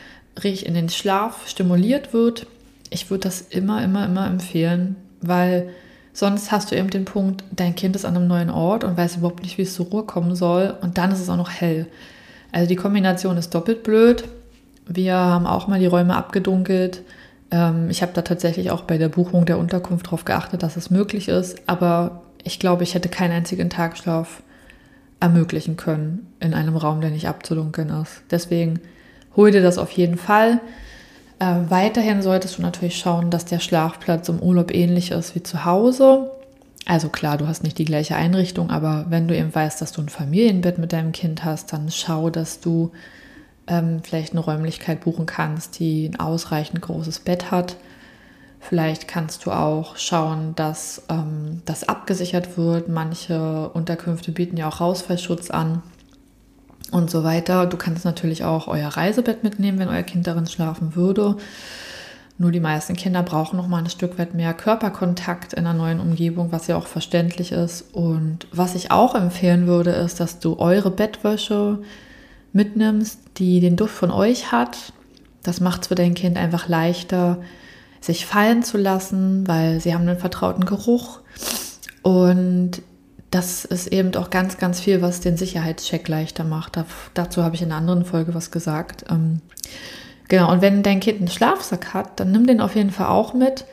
richtig 0.43 0.67
in 0.67 0.75
den 0.75 0.91
Schlaf 0.91 1.49
stimuliert 1.49 2.13
wird. 2.13 2.47
Ich 2.91 3.11
würde 3.11 3.23
das 3.23 3.41
immer, 3.41 3.83
immer, 3.83 4.05
immer 4.05 4.27
empfehlen, 4.27 4.97
weil 5.23 5.71
sonst 6.13 6.53
hast 6.53 6.71
du 6.71 6.77
eben 6.77 6.91
den 6.91 7.07
Punkt, 7.07 7.45
dein 7.51 7.75
Kind 7.75 7.97
ist 7.97 8.05
an 8.05 8.17
einem 8.17 8.29
neuen 8.29 8.51
Ort 8.51 8.85
und 8.85 8.97
weiß 8.97 9.17
überhaupt 9.17 9.43
nicht, 9.43 9.57
wie 9.57 9.63
es 9.63 9.75
zur 9.75 9.87
Ruhe 9.87 10.05
kommen 10.05 10.37
soll 10.37 10.77
und 10.83 10.99
dann 10.99 11.11
ist 11.11 11.21
es 11.21 11.31
auch 11.31 11.37
noch 11.37 11.51
hell. 11.51 11.87
Also 12.53 12.69
die 12.69 12.77
Kombination 12.77 13.39
ist 13.39 13.55
doppelt 13.55 13.83
blöd. 13.83 14.25
Wir 14.87 15.15
haben 15.15 15.47
auch 15.47 15.67
mal 15.67 15.81
die 15.81 15.87
Räume 15.87 16.15
abgedunkelt. 16.15 17.03
Ähm, 17.51 17.91
ich 17.91 18.03
habe 18.03 18.13
da 18.15 18.23
tatsächlich 18.23 18.71
auch 18.71 18.83
bei 18.83 18.99
der 18.99 19.09
Buchung 19.09 19.45
der 19.45 19.59
Unterkunft 19.59 20.07
darauf 20.07 20.25
geachtet, 20.25 20.63
dass 20.63 20.77
es 20.77 20.91
möglich 20.91 21.29
ist, 21.29 21.57
aber 21.67 22.23
ich 22.45 22.61
glaube, 22.61 22.85
ich 22.85 22.95
hätte 22.95 23.09
keinen 23.09 23.33
einzigen 23.33 23.71
Tagschlaf 23.71 24.43
ermöglichen 25.19 25.77
können 25.77 26.33
in 26.41 26.55
einem 26.55 26.77
Raum, 26.77 27.01
der 27.01 27.11
nicht 27.11 27.29
abzudunkeln 27.29 27.91
ist. 27.91 28.23
Deswegen 28.31 28.81
hol 29.35 29.51
dir 29.51 29.63
das 29.63 29.79
auf 29.79 29.91
jeden 29.93 30.17
Fall. 30.17 30.61
Äh, 31.39 31.55
weiterhin 31.69 32.23
solltest 32.23 32.59
du 32.59 32.63
natürlich 32.63 32.99
schauen, 32.99 33.31
dass 33.31 33.45
der 33.45 33.59
Schlafplatz 33.59 34.29
im 34.29 34.41
Urlaub 34.41 34.73
ähnlich 34.73 35.11
ist 35.11 35.35
wie 35.35 35.43
zu 35.43 35.65
Hause. 35.65 36.31
Also 36.87 37.09
klar, 37.09 37.37
du 37.37 37.49
hast 37.49 37.65
nicht 37.65 37.79
die 37.79 37.85
gleiche 37.85 38.15
Einrichtung, 38.15 38.71
aber 38.71 39.07
wenn 39.09 39.27
du 39.27 39.37
eben 39.37 39.53
weißt, 39.53 39.81
dass 39.81 39.93
du 39.93 40.03
ein 40.03 40.09
Familienbett 40.09 40.79
mit 40.79 40.93
deinem 40.93 41.13
Kind 41.13 41.45
hast, 41.45 41.73
dann 41.73 41.91
schau, 41.91 42.31
dass 42.31 42.61
du 42.61 42.93
ähm, 43.67 44.01
vielleicht 44.03 44.33
eine 44.33 44.41
Räumlichkeit 44.41 45.01
buchen 45.01 45.27
kannst, 45.27 45.79
die 45.79 46.09
ein 46.09 46.21
ausreichend 46.21 46.83
großes 46.83 47.21
Bett 47.21 47.51
hat. 47.51 47.77
Vielleicht 48.61 49.07
kannst 49.07 49.47
du 49.47 49.53
auch 49.53 49.97
schauen, 49.97 50.55
dass 50.57 51.03
ähm, 51.09 51.63
das 51.65 51.89
abgesichert 51.89 52.57
wird. 52.59 52.89
Manche 52.89 53.69
Unterkünfte 53.71 54.33
bieten 54.33 54.57
ja 54.57 54.69
auch 54.69 54.81
Rausfallschutz 54.81 55.51
an 55.51 55.83
und 56.91 57.11
so 57.11 57.23
weiter. 57.23 57.67
Du 57.67 57.77
kannst 57.77 58.05
natürlich 58.05 58.45
auch 58.45 58.67
euer 58.69 58.89
Reisebett 58.89 59.45
mitnehmen, 59.45 59.79
wenn 59.79 59.89
euer 59.89 60.03
Kind 60.03 60.27
darin 60.27 60.47
schlafen 60.47 60.97
würde. 60.97 61.37
Nur 62.39 62.51
die 62.51 62.61
meisten 62.61 62.97
Kinder 62.97 63.23
brauchen 63.23 63.57
noch 63.57 63.67
mal 63.67 63.79
ein 63.79 63.89
Stück 63.89 64.19
weit 64.19 64.35
mehr 64.35 64.53
Körperkontakt 64.53 65.55
in 65.55 65.67
einer 65.67 65.73
neuen 65.73 66.01
Umgebung, 66.01 66.53
was 66.53 66.67
ja 66.67 66.77
auch 66.77 66.87
verständlich 66.87 67.51
ist. 67.51 67.95
Und 67.95 68.47
was 68.53 68.75
ich 68.75 68.91
auch 68.91 69.15
empfehlen 69.15 69.67
würde, 69.67 69.91
ist, 69.91 70.21
dass 70.21 70.39
du 70.39 70.59
eure 70.59 70.91
Bettwäsche 70.91 71.79
mitnimmst, 72.57 73.21
die 73.37 73.61
den 73.61 73.77
Duft 73.77 73.95
von 73.95 74.11
euch 74.11 74.51
hat. 74.51 74.93
Das 75.43 75.61
macht 75.61 75.83
es 75.83 75.89
für 75.89 75.95
dein 75.95 76.15
Kind 76.15 76.37
einfach 76.37 76.69
leichter, 76.69 77.39
sich 78.01 78.27
fallen 78.27 78.63
zu 78.63 78.79
lassen, 78.79 79.47
weil 79.47 79.81
sie 79.81 79.95
haben 79.95 80.09
einen 80.09 80.19
vertrauten 80.19 80.65
Geruch. 80.65 81.21
Und 82.03 82.83
das 83.31 83.65
ist 83.65 83.89
eben 83.89 84.15
auch 84.17 84.31
ganz, 84.31 84.59
ganz 84.59 84.81
viel, 84.81 85.03
was 85.03 85.21
den 85.21 85.37
Sicherheitscheck 85.37 86.09
leichter 86.09 86.45
macht. 86.45 86.79
dazu 87.15 87.43
habe 87.45 87.55
ich 87.55 87.63
in 87.63 87.69
einer 87.69 87.81
anderen 87.81 88.05
Folge 88.05 88.35
was 88.35 88.51
gesagt. 88.51 89.05
Ähm, 89.11 89.41
genau, 90.29 90.51
und 90.51 90.63
wenn 90.63 90.83
dein 90.83 91.01
Kind 91.01 91.19
einen 91.19 91.29
Schlafsack 91.29 91.95
hat, 91.95 92.19
dann 92.19 92.33
nimm 92.33 92.47
den 92.47 92.61
auf 92.61 92.75
jeden 92.75 92.91
Fall 92.91 93.09
auch 93.09 93.35
mit. 93.35 93.67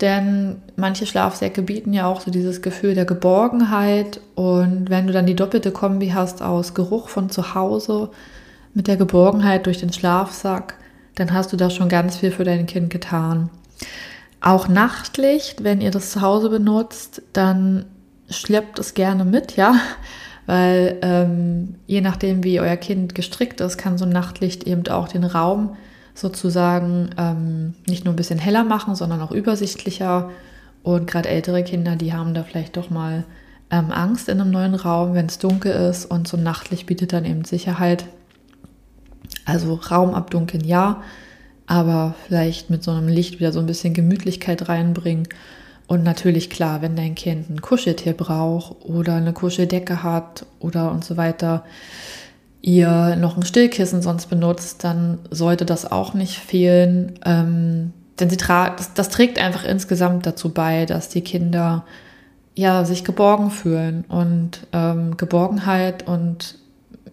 Denn 0.00 0.62
manche 0.76 1.04
Schlafsäcke 1.04 1.62
bieten 1.62 1.92
ja 1.92 2.06
auch 2.06 2.22
so 2.22 2.30
dieses 2.30 2.62
Gefühl 2.62 2.94
der 2.94 3.04
Geborgenheit. 3.04 4.20
Und 4.34 4.88
wenn 4.88 5.06
du 5.06 5.12
dann 5.12 5.26
die 5.26 5.36
doppelte 5.36 5.72
Kombi 5.72 6.08
hast 6.08 6.42
aus 6.42 6.74
Geruch 6.74 7.08
von 7.08 7.28
zu 7.28 7.54
Hause 7.54 8.10
mit 8.72 8.86
der 8.86 8.96
Geborgenheit 8.96 9.66
durch 9.66 9.78
den 9.78 9.92
Schlafsack, 9.92 10.74
dann 11.16 11.34
hast 11.34 11.52
du 11.52 11.56
da 11.56 11.68
schon 11.68 11.88
ganz 11.88 12.16
viel 12.16 12.30
für 12.30 12.44
dein 12.44 12.66
Kind 12.66 12.88
getan. 12.88 13.50
Auch 14.40 14.68
Nachtlicht, 14.68 15.64
wenn 15.64 15.82
ihr 15.82 15.90
das 15.90 16.12
zu 16.12 16.22
Hause 16.22 16.48
benutzt, 16.48 17.20
dann 17.34 17.84
schleppt 18.30 18.78
es 18.78 18.94
gerne 18.94 19.26
mit, 19.26 19.56
ja, 19.56 19.74
weil 20.46 20.98
ähm, 21.02 21.74
je 21.86 22.00
nachdem, 22.00 22.42
wie 22.42 22.60
euer 22.60 22.76
Kind 22.76 23.14
gestrickt 23.14 23.60
ist, 23.60 23.76
kann 23.76 23.98
so 23.98 24.06
ein 24.06 24.12
Nachtlicht 24.12 24.64
eben 24.64 24.86
auch 24.88 25.08
den 25.08 25.24
Raum 25.24 25.76
sozusagen 26.20 27.10
ähm, 27.16 27.74
nicht 27.86 28.04
nur 28.04 28.14
ein 28.14 28.16
bisschen 28.16 28.38
heller 28.38 28.64
machen, 28.64 28.94
sondern 28.94 29.20
auch 29.20 29.32
übersichtlicher. 29.32 30.30
Und 30.82 31.06
gerade 31.06 31.28
ältere 31.28 31.62
Kinder, 31.62 31.96
die 31.96 32.12
haben 32.12 32.34
da 32.34 32.42
vielleicht 32.42 32.76
doch 32.76 32.90
mal 32.90 33.24
ähm, 33.70 33.90
Angst 33.90 34.28
in 34.28 34.40
einem 34.40 34.50
neuen 34.50 34.74
Raum, 34.74 35.14
wenn 35.14 35.26
es 35.26 35.38
dunkel 35.38 35.72
ist. 35.72 36.06
Und 36.06 36.28
so 36.28 36.36
Nachtlicht 36.36 36.86
bietet 36.86 37.12
dann 37.12 37.24
eben 37.24 37.44
Sicherheit. 37.44 38.04
Also 39.44 39.74
Raum 39.74 40.14
abdunkeln, 40.14 40.64
ja, 40.64 41.02
aber 41.66 42.14
vielleicht 42.26 42.68
mit 42.68 42.82
so 42.82 42.90
einem 42.90 43.08
Licht 43.08 43.38
wieder 43.38 43.52
so 43.52 43.60
ein 43.60 43.66
bisschen 43.66 43.94
Gemütlichkeit 43.94 44.68
reinbringen. 44.68 45.28
Und 45.86 46.04
natürlich 46.04 46.50
klar, 46.50 46.82
wenn 46.82 46.94
dein 46.94 47.14
Kind 47.14 47.50
ein 47.50 47.60
Kuscheltier 47.60 48.12
braucht 48.12 48.84
oder 48.84 49.16
eine 49.16 49.32
Kuscheldecke 49.32 50.02
hat 50.02 50.46
oder 50.60 50.92
und 50.92 51.04
so 51.04 51.16
weiter, 51.16 51.64
ihr 52.62 53.16
noch 53.16 53.36
ein 53.36 53.44
Stillkissen 53.44 54.02
sonst 54.02 54.26
benutzt, 54.26 54.84
dann 54.84 55.18
sollte 55.30 55.64
das 55.64 55.90
auch 55.90 56.14
nicht 56.14 56.36
fehlen. 56.36 57.18
Ähm, 57.24 57.92
denn 58.18 58.28
sie 58.28 58.36
tra 58.36 58.70
das, 58.70 58.92
das, 58.92 59.08
trägt 59.08 59.42
einfach 59.42 59.64
insgesamt 59.64 60.26
dazu 60.26 60.50
bei, 60.50 60.84
dass 60.84 61.08
die 61.08 61.22
Kinder 61.22 61.84
ja 62.54 62.84
sich 62.84 63.04
geborgen 63.04 63.50
fühlen 63.50 64.04
und 64.08 64.66
ähm, 64.72 65.16
Geborgenheit 65.16 66.06
und 66.06 66.56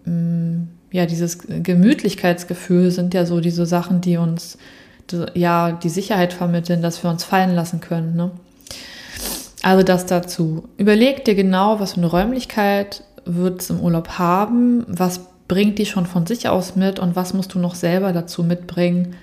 ähm, 0.06 0.68
ja 0.90 1.06
dieses 1.06 1.38
Gemütlichkeitsgefühl 1.38 2.90
sind 2.90 3.14
ja 3.14 3.24
so 3.24 3.40
diese 3.40 3.64
Sachen, 3.64 4.00
die 4.00 4.18
uns 4.18 4.58
ja 5.32 5.72
die 5.72 5.88
Sicherheit 5.88 6.34
vermitteln, 6.34 6.82
dass 6.82 7.02
wir 7.02 7.08
uns 7.08 7.24
fallen 7.24 7.54
lassen 7.54 7.80
können. 7.80 8.14
Ne? 8.14 8.30
Also 9.62 9.82
das 9.82 10.04
dazu. 10.04 10.68
Überleg 10.76 11.24
dir 11.24 11.34
genau, 11.34 11.80
was 11.80 11.92
für 11.92 11.98
eine 11.98 12.08
Räumlichkeit 12.08 13.02
wird 13.24 13.62
es 13.62 13.70
im 13.70 13.80
Urlaub 13.80 14.18
haben, 14.18 14.84
was 14.86 15.20
bringt 15.48 15.78
die 15.78 15.86
schon 15.86 16.06
von 16.06 16.26
sich 16.26 16.48
aus 16.48 16.76
mit 16.76 16.98
und 16.98 17.16
was 17.16 17.34
musst 17.34 17.54
du 17.54 17.58
noch 17.58 17.74
selber 17.74 18.12
dazu 18.12 18.44
mitbringen, 18.44 19.16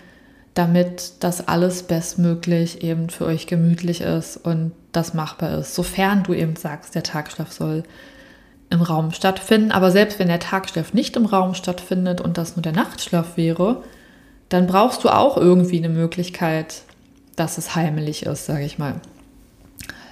damit 0.55 1.13
das 1.19 1.47
alles 1.47 1.83
bestmöglich 1.83 2.83
eben 2.83 3.09
für 3.09 3.25
euch 3.25 3.45
gemütlich 3.45 4.01
ist 4.01 4.37
und 4.37 4.71
das 4.91 5.13
machbar 5.13 5.59
ist, 5.59 5.75
sofern 5.75 6.23
du 6.23 6.33
eben 6.33 6.55
sagst, 6.55 6.95
der 6.95 7.03
Tagschlaf 7.03 7.51
soll 7.51 7.83
im 8.69 8.81
Raum 8.81 9.11
stattfinden. 9.11 9.71
Aber 9.71 9.91
selbst 9.91 10.17
wenn 10.17 10.27
der 10.27 10.39
Tagschlaf 10.39 10.93
nicht 10.93 11.15
im 11.15 11.25
Raum 11.25 11.53
stattfindet 11.53 12.21
und 12.21 12.37
das 12.37 12.55
nur 12.55 12.63
der 12.63 12.71
Nachtschlaf 12.71 13.37
wäre, 13.37 13.83
dann 14.49 14.67
brauchst 14.67 15.03
du 15.03 15.09
auch 15.09 15.37
irgendwie 15.37 15.77
eine 15.77 15.89
Möglichkeit, 15.89 16.83
dass 17.35 17.57
es 17.57 17.75
heimelig 17.75 18.25
ist, 18.25 18.45
sage 18.45 18.63
ich 18.63 18.77
mal. 18.77 18.95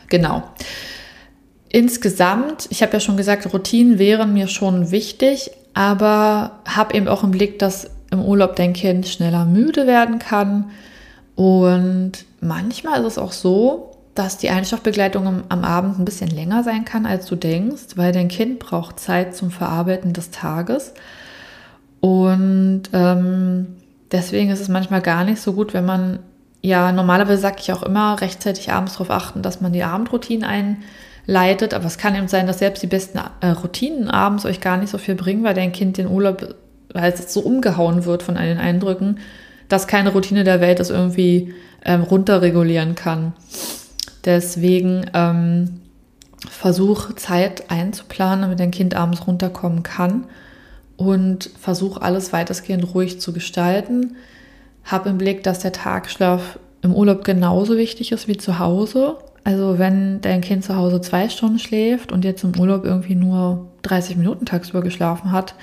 Genau. 0.10 0.44
Insgesamt, 1.70 2.68
ich 2.70 2.84
habe 2.84 2.94
ja 2.94 3.00
schon 3.00 3.18
gesagt, 3.18 3.52
Routinen 3.52 3.98
wären 3.98 4.34
mir 4.34 4.48
schon 4.48 4.92
wichtig, 4.92 5.52
aber 5.74 6.60
habe 6.66 6.96
eben 6.96 7.08
auch 7.08 7.24
im 7.24 7.32
Blick, 7.32 7.60
dass 7.60 7.90
im 8.12 8.24
Urlaub 8.24 8.56
dein 8.56 8.74
Kind 8.74 9.08
schneller 9.08 9.46
müde 9.46 9.88
werden 9.88 10.20
kann. 10.20 10.72
Und 11.36 12.12
manchmal 12.42 13.02
ist 13.02 13.14
es 13.14 13.18
auch 13.18 13.32
so, 13.32 13.92
dass 14.16 14.38
die 14.38 14.52
Einschlafbegleitung 14.52 15.44
am 15.50 15.64
Abend 15.64 15.98
ein 15.98 16.06
bisschen 16.06 16.30
länger 16.30 16.64
sein 16.64 16.86
kann, 16.86 17.08
als 17.08 17.26
du 17.26 17.36
denkst, 17.36 17.96
weil 17.96 18.12
dein 18.12 18.28
Kind 18.28 18.60
braucht 18.60 19.00
Zeit 19.00 19.36
zum 19.36 19.50
Verarbeiten 19.50 20.14
des 20.14 20.30
Tages. 20.30 20.94
Und 22.00 22.84
ähm, 22.94 23.78
deswegen 24.12 24.52
ist 24.52 24.62
es 24.62 24.70
manchmal 24.70 25.02
gar 25.02 25.24
nicht 25.24 25.42
so 25.42 25.54
gut, 25.54 25.74
wenn 25.74 25.86
man, 25.86 26.20
ja, 26.62 26.92
normalerweise 26.92 27.42
sage 27.42 27.58
ich 27.60 27.74
auch 27.74 27.82
immer, 27.82 28.22
rechtzeitig 28.22 28.72
abends 28.72 28.94
darauf 28.94 29.10
achten, 29.10 29.42
dass 29.42 29.62
man 29.62 29.74
die 29.74 29.84
Abendroutine 29.84 30.48
ein 30.48 30.84
leitet. 31.26 31.74
Aber 31.74 31.86
es 31.86 31.98
kann 31.98 32.16
eben 32.16 32.28
sein, 32.28 32.48
dass 32.48 32.60
selbst 32.60 32.84
die 32.84 32.88
besten 32.88 33.20
äh, 33.42 33.48
Routinen 33.48 34.10
abends 34.10 34.46
euch 34.46 34.62
gar 34.62 34.78
nicht 34.78 34.90
so 34.90 34.98
viel 34.98 35.16
bringen, 35.16 35.44
weil 35.44 35.54
dein 35.54 35.72
Kind 35.72 35.98
den 35.98 36.08
Urlaub, 36.08 36.56
weil 36.94 37.12
es 37.12 37.34
so 37.34 37.42
umgehauen 37.42 38.06
wird 38.06 38.24
von 38.24 38.38
all 38.38 38.48
den 38.48 38.58
Eindrücken, 38.58 39.20
dass 39.70 39.88
keine 39.88 40.12
Routine 40.12 40.44
der 40.44 40.62
Welt 40.62 40.80
es 40.80 40.90
irgendwie 40.90 41.54
ähm, 41.86 42.04
runterregulieren 42.04 42.96
kann. 42.96 43.34
Deswegen 44.26 45.10
ähm, 45.14 45.82
versuch 46.50 47.14
Zeit 47.16 47.70
einzuplanen, 47.70 48.42
damit 48.42 48.60
dein 48.60 48.72
Kind 48.72 48.96
abends 48.96 49.26
runterkommen 49.28 49.84
kann 49.84 50.26
und 50.98 51.50
versuch 51.60 51.98
alles 51.98 52.34
weitestgehend 52.34 52.94
ruhig 52.94 53.20
zu 53.20 53.34
gestalten. 53.34 54.16
Hab 54.86 55.06
im 55.06 55.18
Blick, 55.18 55.44
dass 55.44 55.60
der 55.60 55.72
Tagschlaf 55.72 56.60
im 56.82 56.94
Urlaub 56.94 57.24
genauso 57.24 57.78
wichtig 57.78 58.12
ist 58.12 58.28
wie 58.28 58.38
zu 58.38 58.60
Hause. 58.60 59.18
Also 59.44 59.78
wenn 59.78 60.22
dein 60.22 60.42
Kind 60.42 60.64
zu 60.64 60.76
Hause 60.76 61.02
zwei 61.02 61.28
Stunden 61.30 61.60
schläft 61.60 62.12
und 62.12 62.24
jetzt 62.24 62.44
im 62.44 62.58
Urlaub 62.58 62.86
irgendwie 62.86 63.16
nur 63.16 63.68
30 63.82 64.16
Minuten 64.16 64.46
tagsüber 64.46 64.82
geschlafen 64.82 65.32
hat, 65.32 65.56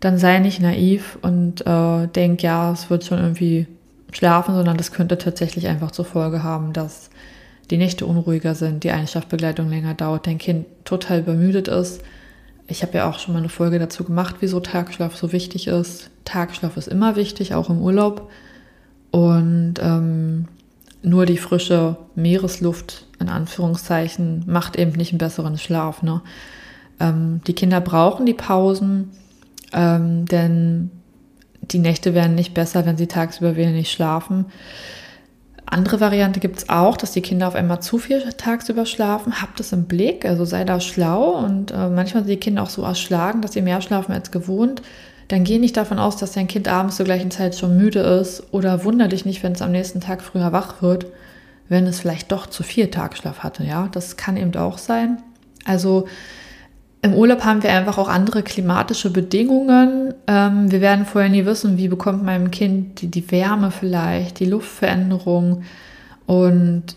dann 0.00 0.18
sei 0.18 0.38
nicht 0.38 0.60
naiv 0.60 1.18
und 1.22 1.66
äh, 1.66 2.06
denk, 2.08 2.42
ja, 2.42 2.72
es 2.72 2.90
wird 2.90 3.04
schon 3.04 3.18
irgendwie 3.18 3.66
schlafen, 4.12 4.54
sondern 4.54 4.76
das 4.76 4.92
könnte 4.92 5.18
tatsächlich 5.18 5.66
einfach 5.68 5.90
zur 5.90 6.04
Folge 6.04 6.42
haben, 6.42 6.72
dass 6.72 7.10
die 7.70 7.76
Nächte 7.76 8.06
unruhiger 8.06 8.54
sind, 8.54 8.84
die 8.84 8.90
Einschlafbegleitung 8.90 9.68
länger 9.68 9.94
dauert, 9.94 10.26
dein 10.26 10.38
Kind 10.38 10.66
total 10.84 11.20
übermüdet 11.20 11.68
ist. 11.68 12.02
Ich 12.66 12.82
habe 12.82 12.96
ja 12.98 13.08
auch 13.08 13.18
schon 13.18 13.34
mal 13.34 13.40
eine 13.40 13.48
Folge 13.48 13.78
dazu 13.78 14.04
gemacht, 14.04 14.36
wieso 14.40 14.60
Tagschlaf 14.60 15.16
so 15.16 15.32
wichtig 15.32 15.66
ist. 15.66 16.10
Tagschlaf 16.24 16.76
ist 16.76 16.88
immer 16.88 17.16
wichtig, 17.16 17.54
auch 17.54 17.68
im 17.68 17.80
Urlaub. 17.80 18.30
Und 19.10 19.74
ähm, 19.80 20.23
nur 21.04 21.26
die 21.26 21.36
frische 21.36 21.96
Meeresluft, 22.14 23.06
in 23.20 23.28
Anführungszeichen, 23.28 24.44
macht 24.46 24.76
eben 24.76 24.92
nicht 24.92 25.12
einen 25.12 25.18
besseren 25.18 25.58
Schlaf. 25.58 26.02
Ne? 26.02 26.22
Ähm, 26.98 27.40
die 27.46 27.52
Kinder 27.54 27.80
brauchen 27.80 28.26
die 28.26 28.34
Pausen, 28.34 29.10
ähm, 29.72 30.24
denn 30.26 30.90
die 31.60 31.78
Nächte 31.78 32.14
werden 32.14 32.34
nicht 32.34 32.54
besser, 32.54 32.86
wenn 32.86 32.96
sie 32.96 33.06
tagsüber 33.06 33.56
wenig 33.56 33.90
schlafen. 33.90 34.46
Andere 35.66 36.00
Variante 36.00 36.40
gibt 36.40 36.58
es 36.58 36.68
auch, 36.68 36.96
dass 36.96 37.12
die 37.12 37.22
Kinder 37.22 37.48
auf 37.48 37.54
einmal 37.54 37.80
zu 37.80 37.98
viel 37.98 38.20
tagsüber 38.32 38.84
schlafen. 38.84 39.40
Habt 39.40 39.60
es 39.60 39.72
im 39.72 39.84
Blick, 39.84 40.26
also 40.26 40.44
sei 40.44 40.64
da 40.64 40.78
schlau 40.78 41.38
und 41.38 41.70
äh, 41.70 41.88
manchmal 41.88 42.24
sind 42.24 42.32
die 42.32 42.36
Kinder 42.40 42.62
auch 42.62 42.70
so 42.70 42.82
erschlagen, 42.82 43.40
dass 43.40 43.52
sie 43.52 43.62
mehr 43.62 43.80
schlafen 43.80 44.12
als 44.12 44.30
gewohnt. 44.30 44.82
Dann 45.28 45.44
geh 45.44 45.58
nicht 45.58 45.76
davon 45.76 45.98
aus, 45.98 46.16
dass 46.16 46.32
dein 46.32 46.48
Kind 46.48 46.68
abends 46.68 46.96
zur 46.96 47.06
gleichen 47.06 47.30
Zeit 47.30 47.56
schon 47.56 47.76
müde 47.76 48.00
ist 48.00 48.52
oder 48.52 48.84
wunder 48.84 49.08
dich 49.08 49.24
nicht, 49.24 49.42
wenn 49.42 49.52
es 49.52 49.62
am 49.62 49.72
nächsten 49.72 50.00
Tag 50.00 50.22
früher 50.22 50.52
wach 50.52 50.82
wird, 50.82 51.06
wenn 51.68 51.86
es 51.86 52.00
vielleicht 52.00 52.30
doch 52.30 52.46
zu 52.46 52.62
viel 52.62 52.88
Tagschlaf 52.88 53.38
hatte. 53.38 53.64
Ja, 53.64 53.88
das 53.90 54.16
kann 54.16 54.36
eben 54.36 54.54
auch 54.56 54.78
sein. 54.78 55.22
Also 55.64 56.06
im 57.04 57.12
Urlaub 57.14 57.44
haben 57.44 57.62
wir 57.62 57.70
einfach 57.70 57.98
auch 57.98 58.08
andere 58.08 58.42
klimatische 58.42 59.10
Bedingungen. 59.10 60.14
Ähm, 60.26 60.70
wir 60.70 60.80
werden 60.80 61.04
vorher 61.04 61.30
nie 61.30 61.44
wissen, 61.44 61.76
wie 61.76 61.88
bekommt 61.88 62.24
mein 62.24 62.50
Kind 62.50 63.02
die, 63.02 63.08
die 63.08 63.30
Wärme 63.30 63.70
vielleicht, 63.70 64.40
die 64.40 64.46
Luftveränderung. 64.46 65.64
Und 66.26 66.96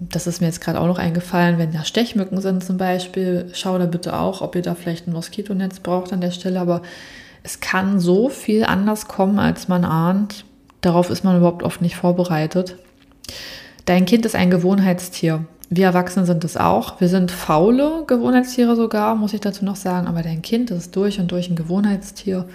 das 0.00 0.26
ist 0.26 0.40
mir 0.40 0.46
jetzt 0.46 0.62
gerade 0.62 0.80
auch 0.80 0.86
noch 0.86 0.98
eingefallen, 0.98 1.58
wenn 1.58 1.72
da 1.72 1.84
Stechmücken 1.84 2.40
sind 2.40 2.64
zum 2.64 2.78
Beispiel, 2.78 3.50
schau 3.52 3.78
da 3.78 3.84
bitte 3.84 4.18
auch, 4.18 4.40
ob 4.40 4.56
ihr 4.56 4.62
da 4.62 4.74
vielleicht 4.74 5.06
ein 5.06 5.12
Moskitonetz 5.12 5.80
braucht 5.80 6.14
an 6.14 6.22
der 6.22 6.30
Stelle. 6.30 6.58
Aber 6.58 6.80
es 7.44 7.60
kann 7.60 8.00
so 8.00 8.30
viel 8.30 8.64
anders 8.64 9.06
kommen, 9.06 9.38
als 9.38 9.68
man 9.68 9.84
ahnt. 9.84 10.46
Darauf 10.80 11.10
ist 11.10 11.24
man 11.24 11.36
überhaupt 11.36 11.62
oft 11.62 11.82
nicht 11.82 11.94
vorbereitet. 11.94 12.76
Dein 13.84 14.06
Kind 14.06 14.24
ist 14.24 14.34
ein 14.34 14.50
Gewohnheitstier. 14.50 15.44
Wir 15.68 15.86
Erwachsene 15.86 16.24
sind 16.24 16.42
es 16.44 16.56
auch. 16.56 17.00
Wir 17.00 17.08
sind 17.08 17.30
faule 17.30 18.04
Gewohnheitstiere 18.06 18.76
sogar, 18.76 19.14
muss 19.14 19.34
ich 19.34 19.42
dazu 19.42 19.64
noch 19.64 19.76
sagen. 19.76 20.06
Aber 20.06 20.22
dein 20.22 20.40
Kind 20.40 20.70
ist 20.70 20.96
durch 20.96 21.20
und 21.20 21.30
durch 21.30 21.50
ein 21.50 21.56
Gewohnheitstier 21.56 22.46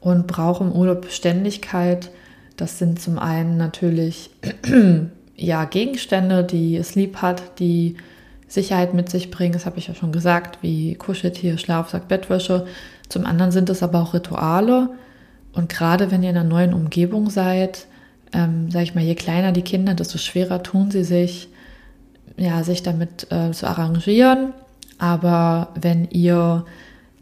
und 0.00 0.26
braucht 0.26 0.60
im 0.60 0.72
Urlaub 0.72 1.02
Beständigkeit. 1.02 2.10
Das 2.58 2.78
sind 2.78 3.00
zum 3.00 3.18
einen 3.18 3.56
natürlich 3.56 4.30
ja, 5.36 5.64
Gegenstände, 5.64 6.44
die 6.44 6.76
es 6.76 6.94
lieb 6.94 7.22
hat, 7.22 7.58
die 7.60 7.96
Sicherheit 8.46 8.92
mit 8.92 9.08
sich 9.08 9.30
bringen. 9.30 9.52
Das 9.54 9.64
habe 9.64 9.78
ich 9.78 9.88
ja 9.88 9.94
schon 9.94 10.12
gesagt, 10.12 10.58
wie 10.60 10.96
Kuscheltier, 10.96 11.56
Schlafsack, 11.56 12.08
Bettwäsche. 12.08 12.66
Zum 13.08 13.26
anderen 13.26 13.52
sind 13.52 13.70
es 13.70 13.82
aber 13.82 14.00
auch 14.00 14.14
Rituale. 14.14 14.90
Und 15.52 15.68
gerade 15.68 16.10
wenn 16.10 16.22
ihr 16.22 16.30
in 16.30 16.36
einer 16.36 16.48
neuen 16.48 16.74
Umgebung 16.74 17.30
seid, 17.30 17.86
ähm, 18.32 18.70
sage 18.70 18.84
ich 18.84 18.94
mal, 18.94 19.04
je 19.04 19.14
kleiner 19.14 19.52
die 19.52 19.62
Kinder, 19.62 19.94
desto 19.94 20.18
schwerer 20.18 20.62
tun 20.62 20.90
sie 20.90 21.04
sich 21.04 21.48
ja, 22.38 22.62
sich 22.62 22.82
damit 22.82 23.30
äh, 23.30 23.50
zu 23.50 23.66
arrangieren. 23.66 24.52
Aber 24.98 25.68
wenn 25.74 26.08
ihr 26.10 26.64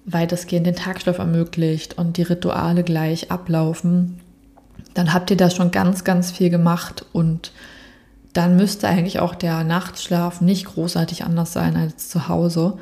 weitestgehend 0.05 0.67
den 0.67 0.77
Tagschlaf 0.77 1.19
ermöglicht 1.19 1.99
und 1.99 2.17
die 2.17 2.23
Rituale 2.23 2.85
gleich 2.85 3.31
ablaufen, 3.31 4.21
dann 4.95 5.13
habt 5.13 5.31
ihr 5.31 5.37
da 5.37 5.51
schon 5.51 5.73
ganz, 5.73 6.05
ganz 6.05 6.31
viel 6.31 6.49
gemacht 6.49 7.05
und 7.13 7.53
dann 8.33 8.57
müsste 8.57 8.89
eigentlich 8.89 9.19
auch 9.19 9.35
der 9.35 9.65
Nachtschlaf 9.65 10.41
nicht 10.41 10.67
großartig 10.67 11.25
anders 11.25 11.53
sein 11.53 11.77
als 11.77 12.09
zu 12.09 12.29
Hause. 12.29 12.79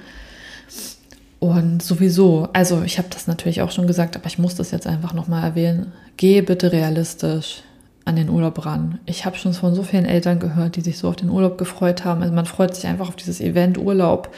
Und 1.44 1.82
sowieso, 1.82 2.48
also 2.54 2.80
ich 2.84 2.96
habe 2.96 3.08
das 3.10 3.26
natürlich 3.26 3.60
auch 3.60 3.70
schon 3.70 3.86
gesagt, 3.86 4.16
aber 4.16 4.24
ich 4.24 4.38
muss 4.38 4.54
das 4.54 4.70
jetzt 4.70 4.86
einfach 4.86 5.12
nochmal 5.12 5.44
erwähnen. 5.44 5.92
Geh 6.16 6.40
bitte 6.40 6.72
realistisch 6.72 7.60
an 8.06 8.16
den 8.16 8.30
Urlaub 8.30 8.64
ran. 8.64 8.98
Ich 9.04 9.26
habe 9.26 9.36
schon 9.36 9.52
von 9.52 9.74
so 9.74 9.82
vielen 9.82 10.06
Eltern 10.06 10.38
gehört, 10.38 10.76
die 10.76 10.80
sich 10.80 10.96
so 10.96 11.06
auf 11.06 11.16
den 11.16 11.28
Urlaub 11.28 11.58
gefreut 11.58 12.02
haben. 12.02 12.22
Also 12.22 12.32
man 12.32 12.46
freut 12.46 12.74
sich 12.74 12.86
einfach 12.86 13.08
auf 13.08 13.16
dieses 13.16 13.42
Event 13.42 13.76
Urlaub 13.76 14.34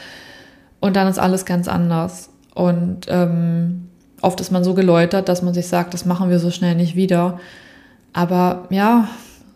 und 0.81 0.97
dann 0.97 1.07
ist 1.07 1.17
alles 1.17 1.45
ganz 1.45 1.69
anders. 1.69 2.29
Und 2.53 3.05
ähm, 3.07 3.87
oft 4.19 4.41
ist 4.41 4.51
man 4.51 4.65
so 4.65 4.73
geläutert, 4.73 5.29
dass 5.29 5.41
man 5.41 5.53
sich 5.53 5.67
sagt, 5.67 5.93
das 5.93 6.03
machen 6.03 6.29
wir 6.29 6.39
so 6.39 6.51
schnell 6.51 6.75
nicht 6.75 6.97
wieder. 6.97 7.39
Aber 8.11 8.65
ja, 8.69 9.07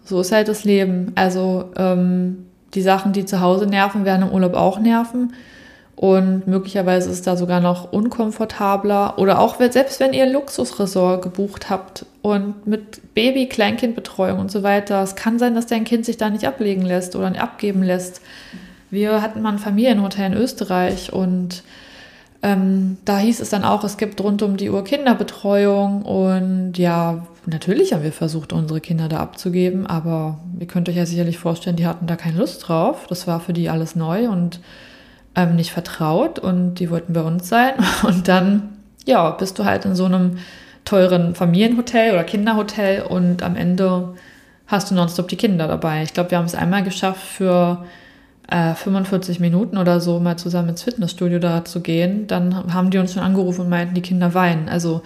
so 0.06 0.22
ist 0.22 0.32
halt 0.32 0.48
das 0.48 0.64
Leben. 0.64 1.12
Also 1.16 1.70
ähm, 1.76 2.46
die 2.76 2.82
Sachen, 2.82 3.12
die 3.12 3.26
zu 3.26 3.42
Hause 3.42 3.66
nerven, 3.66 4.06
werden 4.06 4.30
im 4.30 4.34
Urlaub 4.34 4.54
auch 4.54 4.80
nerven. 4.80 5.34
Und 6.02 6.48
möglicherweise 6.48 7.12
ist 7.12 7.28
da 7.28 7.38
sogar 7.38 7.60
noch 7.60 7.94
unkomfortabler. 7.94 9.20
Oder 9.20 9.38
auch 9.38 9.58
selbst 9.60 10.00
wenn 10.00 10.14
ihr 10.14 10.26
Luxusresort 10.26 11.22
gebucht 11.22 11.70
habt 11.70 12.08
und 12.24 12.66
mit 12.66 13.14
Baby, 13.14 13.46
Kleinkindbetreuung 13.46 14.40
und 14.40 14.50
so 14.50 14.64
weiter, 14.64 15.04
es 15.04 15.16
kann 15.16 15.38
sein, 15.38 15.54
dass 15.54 15.68
dein 15.68 15.84
Kind 15.84 16.08
sich 16.08 16.18
da 16.18 16.32
nicht 16.32 16.48
ablegen 16.48 16.82
lässt 16.82 17.16
oder 17.16 17.40
abgeben 17.40 17.84
lässt. 17.84 18.22
Wir 18.90 19.22
hatten 19.22 19.44
mal 19.44 19.52
ein 19.52 19.60
Familienhotel 19.60 20.26
in 20.26 20.34
Österreich 20.34 21.14
und 21.14 21.62
ähm, 22.42 22.98
da 23.06 23.20
hieß 23.20 23.40
es 23.40 23.52
dann 23.52 23.64
auch, 23.64 23.84
es 23.84 23.98
gibt 23.98 24.20
rund 24.22 24.42
um 24.42 24.58
die 24.58 24.72
Uhr 24.72 24.84
Kinderbetreuung 24.84 26.02
und 26.02 26.80
ja, 26.80 27.28
natürlich 27.46 27.94
haben 27.94 28.02
wir 28.02 28.12
versucht, 28.12 28.54
unsere 28.54 28.82
Kinder 28.82 29.08
da 29.08 29.20
abzugeben, 29.20 29.86
aber 29.86 30.40
ihr 30.60 30.66
könnt 30.66 30.90
euch 30.90 30.96
ja 30.96 31.06
sicherlich 31.06 31.38
vorstellen, 31.38 31.76
die 31.76 31.86
hatten 31.86 32.08
da 32.08 32.16
keine 32.16 32.40
Lust 32.40 32.68
drauf. 32.68 33.06
Das 33.08 33.28
war 33.28 33.40
für 33.40 33.54
die 33.54 33.70
alles 33.70 33.96
neu 33.96 34.30
und 34.30 34.60
ähm, 35.36 35.56
nicht 35.56 35.72
vertraut 35.72 36.40
und 36.40 36.76
die 36.76 36.90
wollten 36.90 37.14
bei 37.14 37.22
uns 37.22 37.48
sein. 37.48 37.74
Und 38.04 38.28
dann, 38.28 38.78
ja, 39.06 39.30
bist 39.32 39.58
du 39.60 39.66
halt 39.66 39.86
in 39.86 39.96
so 39.96 40.06
einem 40.06 40.38
teuren 40.86 41.36
Familienhotel 41.36 42.14
oder 42.14 42.24
Kinderhotel 42.24 43.04
und 43.04 43.44
am 43.44 43.56
Ende 43.56 44.16
hast 44.68 44.90
du 44.90 44.96
nonstop 44.96 45.28
die 45.28 45.36
Kinder 45.36 45.68
dabei. 45.68 46.04
Ich 46.04 46.14
glaube, 46.14 46.32
wir 46.32 46.38
haben 46.38 46.46
es 46.46 46.56
einmal 46.56 46.84
geschafft, 46.84 47.22
für 47.22 47.86
äh, 48.48 48.74
45 48.74 49.40
Minuten 49.40 49.78
oder 49.78 50.00
so 50.00 50.20
mal 50.20 50.38
zusammen 50.38 50.70
ins 50.70 50.84
Fitnessstudio 50.84 51.40
da 51.40 51.66
zu 51.66 51.82
gehen. 51.82 52.28
Dann 52.28 52.74
haben 52.74 52.90
die 52.90 52.98
uns 52.98 53.14
schon 53.14 53.24
angerufen 53.24 53.62
und 53.62 53.70
meinten, 53.70 53.96
die 53.96 54.02
Kinder 54.02 54.34
weinen. 54.34 54.70
Also 54.70 55.02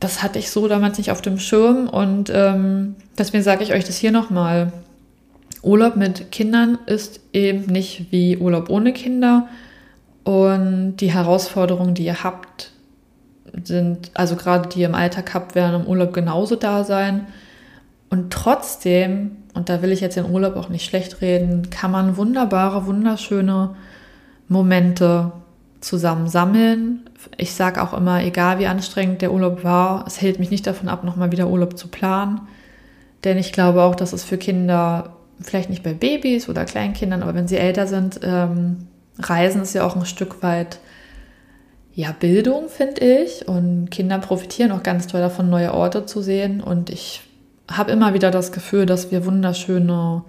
das 0.00 0.22
hatte 0.22 0.38
ich 0.38 0.50
so 0.50 0.68
damals 0.68 0.98
nicht 0.98 1.10
auf 1.10 1.22
dem 1.22 1.38
Schirm 1.38 1.88
und 1.88 2.30
ähm, 2.32 2.96
deswegen 3.18 3.42
sage 3.42 3.64
ich 3.64 3.72
euch 3.72 3.84
das 3.84 3.96
hier 3.96 4.12
nochmal. 4.12 4.72
Urlaub 5.62 5.96
mit 5.96 6.30
Kindern 6.30 6.78
ist 6.86 7.20
eben 7.32 7.66
nicht 7.66 8.12
wie 8.12 8.36
Urlaub 8.36 8.70
ohne 8.70 8.92
Kinder. 8.92 9.48
Und 10.24 10.96
die 10.96 11.12
Herausforderungen, 11.12 11.94
die 11.94 12.04
ihr 12.04 12.24
habt, 12.24 12.72
sind, 13.62 14.10
also 14.14 14.36
gerade 14.36 14.68
die 14.68 14.80
ihr 14.80 14.88
im 14.88 14.94
Alltag 14.94 15.34
habt, 15.34 15.54
werden 15.54 15.82
im 15.82 15.86
Urlaub 15.86 16.12
genauso 16.12 16.56
da 16.56 16.84
sein. 16.84 17.26
Und 18.10 18.32
trotzdem, 18.32 19.36
und 19.54 19.68
da 19.68 19.82
will 19.82 19.92
ich 19.92 20.00
jetzt 20.00 20.16
den 20.16 20.30
Urlaub 20.30 20.56
auch 20.56 20.68
nicht 20.68 20.84
schlecht 20.84 21.20
reden, 21.20 21.70
kann 21.70 21.90
man 21.90 22.16
wunderbare, 22.16 22.86
wunderschöne 22.86 23.76
Momente 24.48 25.32
zusammen 25.80 26.28
sammeln. 26.28 27.08
Ich 27.36 27.54
sage 27.54 27.82
auch 27.82 27.92
immer, 27.92 28.22
egal 28.22 28.58
wie 28.58 28.66
anstrengend 28.66 29.22
der 29.22 29.32
Urlaub 29.32 29.64
war, 29.64 30.04
es 30.06 30.20
hält 30.20 30.38
mich 30.38 30.50
nicht 30.50 30.66
davon 30.66 30.88
ab, 30.88 31.04
nochmal 31.04 31.32
wieder 31.32 31.48
Urlaub 31.48 31.76
zu 31.78 31.88
planen. 31.88 32.40
Denn 33.24 33.38
ich 33.38 33.52
glaube 33.52 33.82
auch, 33.82 33.94
dass 33.94 34.12
es 34.12 34.24
für 34.24 34.38
Kinder 34.38 35.15
vielleicht 35.40 35.70
nicht 35.70 35.82
bei 35.82 35.94
Babys 35.94 36.48
oder 36.48 36.64
Kleinkindern, 36.64 37.22
aber 37.22 37.34
wenn 37.34 37.48
sie 37.48 37.56
älter 37.56 37.86
sind, 37.86 38.20
ähm, 38.22 38.88
Reisen 39.18 39.62
ist 39.62 39.74
ja 39.74 39.86
auch 39.86 39.96
ein 39.96 40.06
Stück 40.06 40.42
weit 40.42 40.78
ja, 41.94 42.12
Bildung, 42.12 42.68
finde 42.68 43.00
ich. 43.00 43.48
Und 43.48 43.90
Kinder 43.90 44.18
profitieren 44.18 44.72
auch 44.72 44.82
ganz 44.82 45.06
toll 45.06 45.20
davon, 45.20 45.48
neue 45.48 45.72
Orte 45.72 46.04
zu 46.04 46.20
sehen. 46.20 46.60
Und 46.60 46.90
ich 46.90 47.22
habe 47.68 47.90
immer 47.90 48.12
wieder 48.12 48.30
das 48.30 48.52
Gefühl, 48.52 48.84
dass 48.84 49.10
wir 49.10 49.24
wunderschöne 49.24 50.22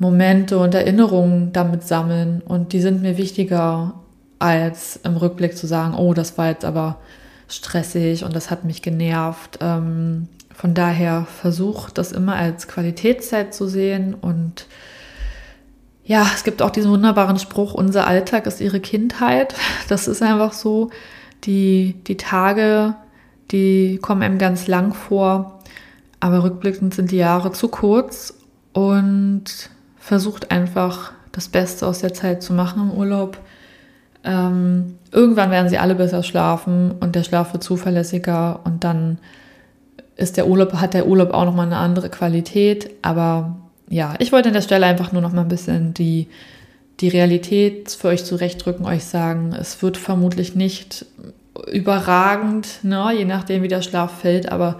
Momente 0.00 0.58
und 0.58 0.74
Erinnerungen 0.74 1.52
damit 1.52 1.84
sammeln. 1.84 2.42
Und 2.44 2.72
die 2.72 2.80
sind 2.80 3.02
mir 3.02 3.16
wichtiger, 3.16 3.94
als 4.40 4.98
im 5.04 5.16
Rückblick 5.16 5.56
zu 5.56 5.66
sagen, 5.66 5.94
oh, 5.94 6.12
das 6.12 6.36
war 6.38 6.48
jetzt 6.48 6.64
aber 6.64 6.98
stressig 7.48 8.24
und 8.24 8.34
das 8.34 8.50
hat 8.50 8.64
mich 8.64 8.82
genervt. 8.82 9.58
Ähm, 9.60 10.28
von 10.58 10.74
daher 10.74 11.24
versucht 11.40 11.98
das 11.98 12.10
immer 12.10 12.34
als 12.34 12.66
Qualitätszeit 12.66 13.54
zu 13.54 13.68
sehen. 13.68 14.12
Und 14.12 14.66
ja, 16.02 16.26
es 16.34 16.42
gibt 16.42 16.62
auch 16.62 16.70
diesen 16.70 16.90
wunderbaren 16.90 17.38
Spruch, 17.38 17.74
unser 17.74 18.08
Alltag 18.08 18.44
ist 18.48 18.60
ihre 18.60 18.80
Kindheit. 18.80 19.54
Das 19.88 20.08
ist 20.08 20.20
einfach 20.20 20.52
so, 20.52 20.90
die, 21.44 21.94
die 22.08 22.16
Tage, 22.16 22.96
die 23.52 24.00
kommen 24.02 24.24
einem 24.24 24.38
ganz 24.38 24.66
lang 24.66 24.94
vor, 24.94 25.60
aber 26.18 26.42
rückblickend 26.42 26.92
sind 26.92 27.12
die 27.12 27.18
Jahre 27.18 27.52
zu 27.52 27.68
kurz. 27.68 28.34
Und 28.72 29.44
versucht 29.96 30.50
einfach 30.50 31.12
das 31.30 31.46
Beste 31.46 31.86
aus 31.86 32.00
der 32.00 32.14
Zeit 32.14 32.42
zu 32.42 32.52
machen 32.52 32.90
im 32.90 32.98
Urlaub. 32.98 33.38
Ähm, 34.24 34.96
irgendwann 35.12 35.52
werden 35.52 35.68
sie 35.68 35.78
alle 35.78 35.94
besser 35.94 36.24
schlafen 36.24 36.96
und 36.98 37.14
der 37.14 37.22
Schlaf 37.22 37.52
wird 37.52 37.62
zuverlässiger. 37.62 38.58
Und 38.64 38.82
dann 38.82 39.18
ist 40.18 40.36
der 40.36 40.48
Urlaub, 40.48 40.74
hat 40.74 40.92
der 40.92 41.06
Urlaub 41.06 41.32
auch 41.32 41.46
nochmal 41.46 41.66
eine 41.66 41.78
andere 41.78 42.10
Qualität. 42.10 42.90
Aber 43.00 43.56
ja, 43.88 44.14
ich 44.18 44.32
wollte 44.32 44.48
an 44.48 44.54
der 44.54 44.62
Stelle 44.62 44.84
einfach 44.84 45.12
nur 45.12 45.22
nochmal 45.22 45.44
ein 45.44 45.48
bisschen 45.48 45.94
die, 45.94 46.26
die 47.00 47.08
Realität 47.08 47.90
für 47.90 48.08
euch 48.08 48.24
zurechtdrücken, 48.24 48.84
euch 48.84 49.04
sagen, 49.04 49.54
es 49.58 49.80
wird 49.80 49.96
vermutlich 49.96 50.54
nicht 50.54 51.06
überragend, 51.72 52.84
ne, 52.84 53.12
je 53.16 53.24
nachdem, 53.24 53.62
wie 53.62 53.68
der 53.68 53.82
Schlaf 53.82 54.20
fällt, 54.20 54.50
aber 54.50 54.78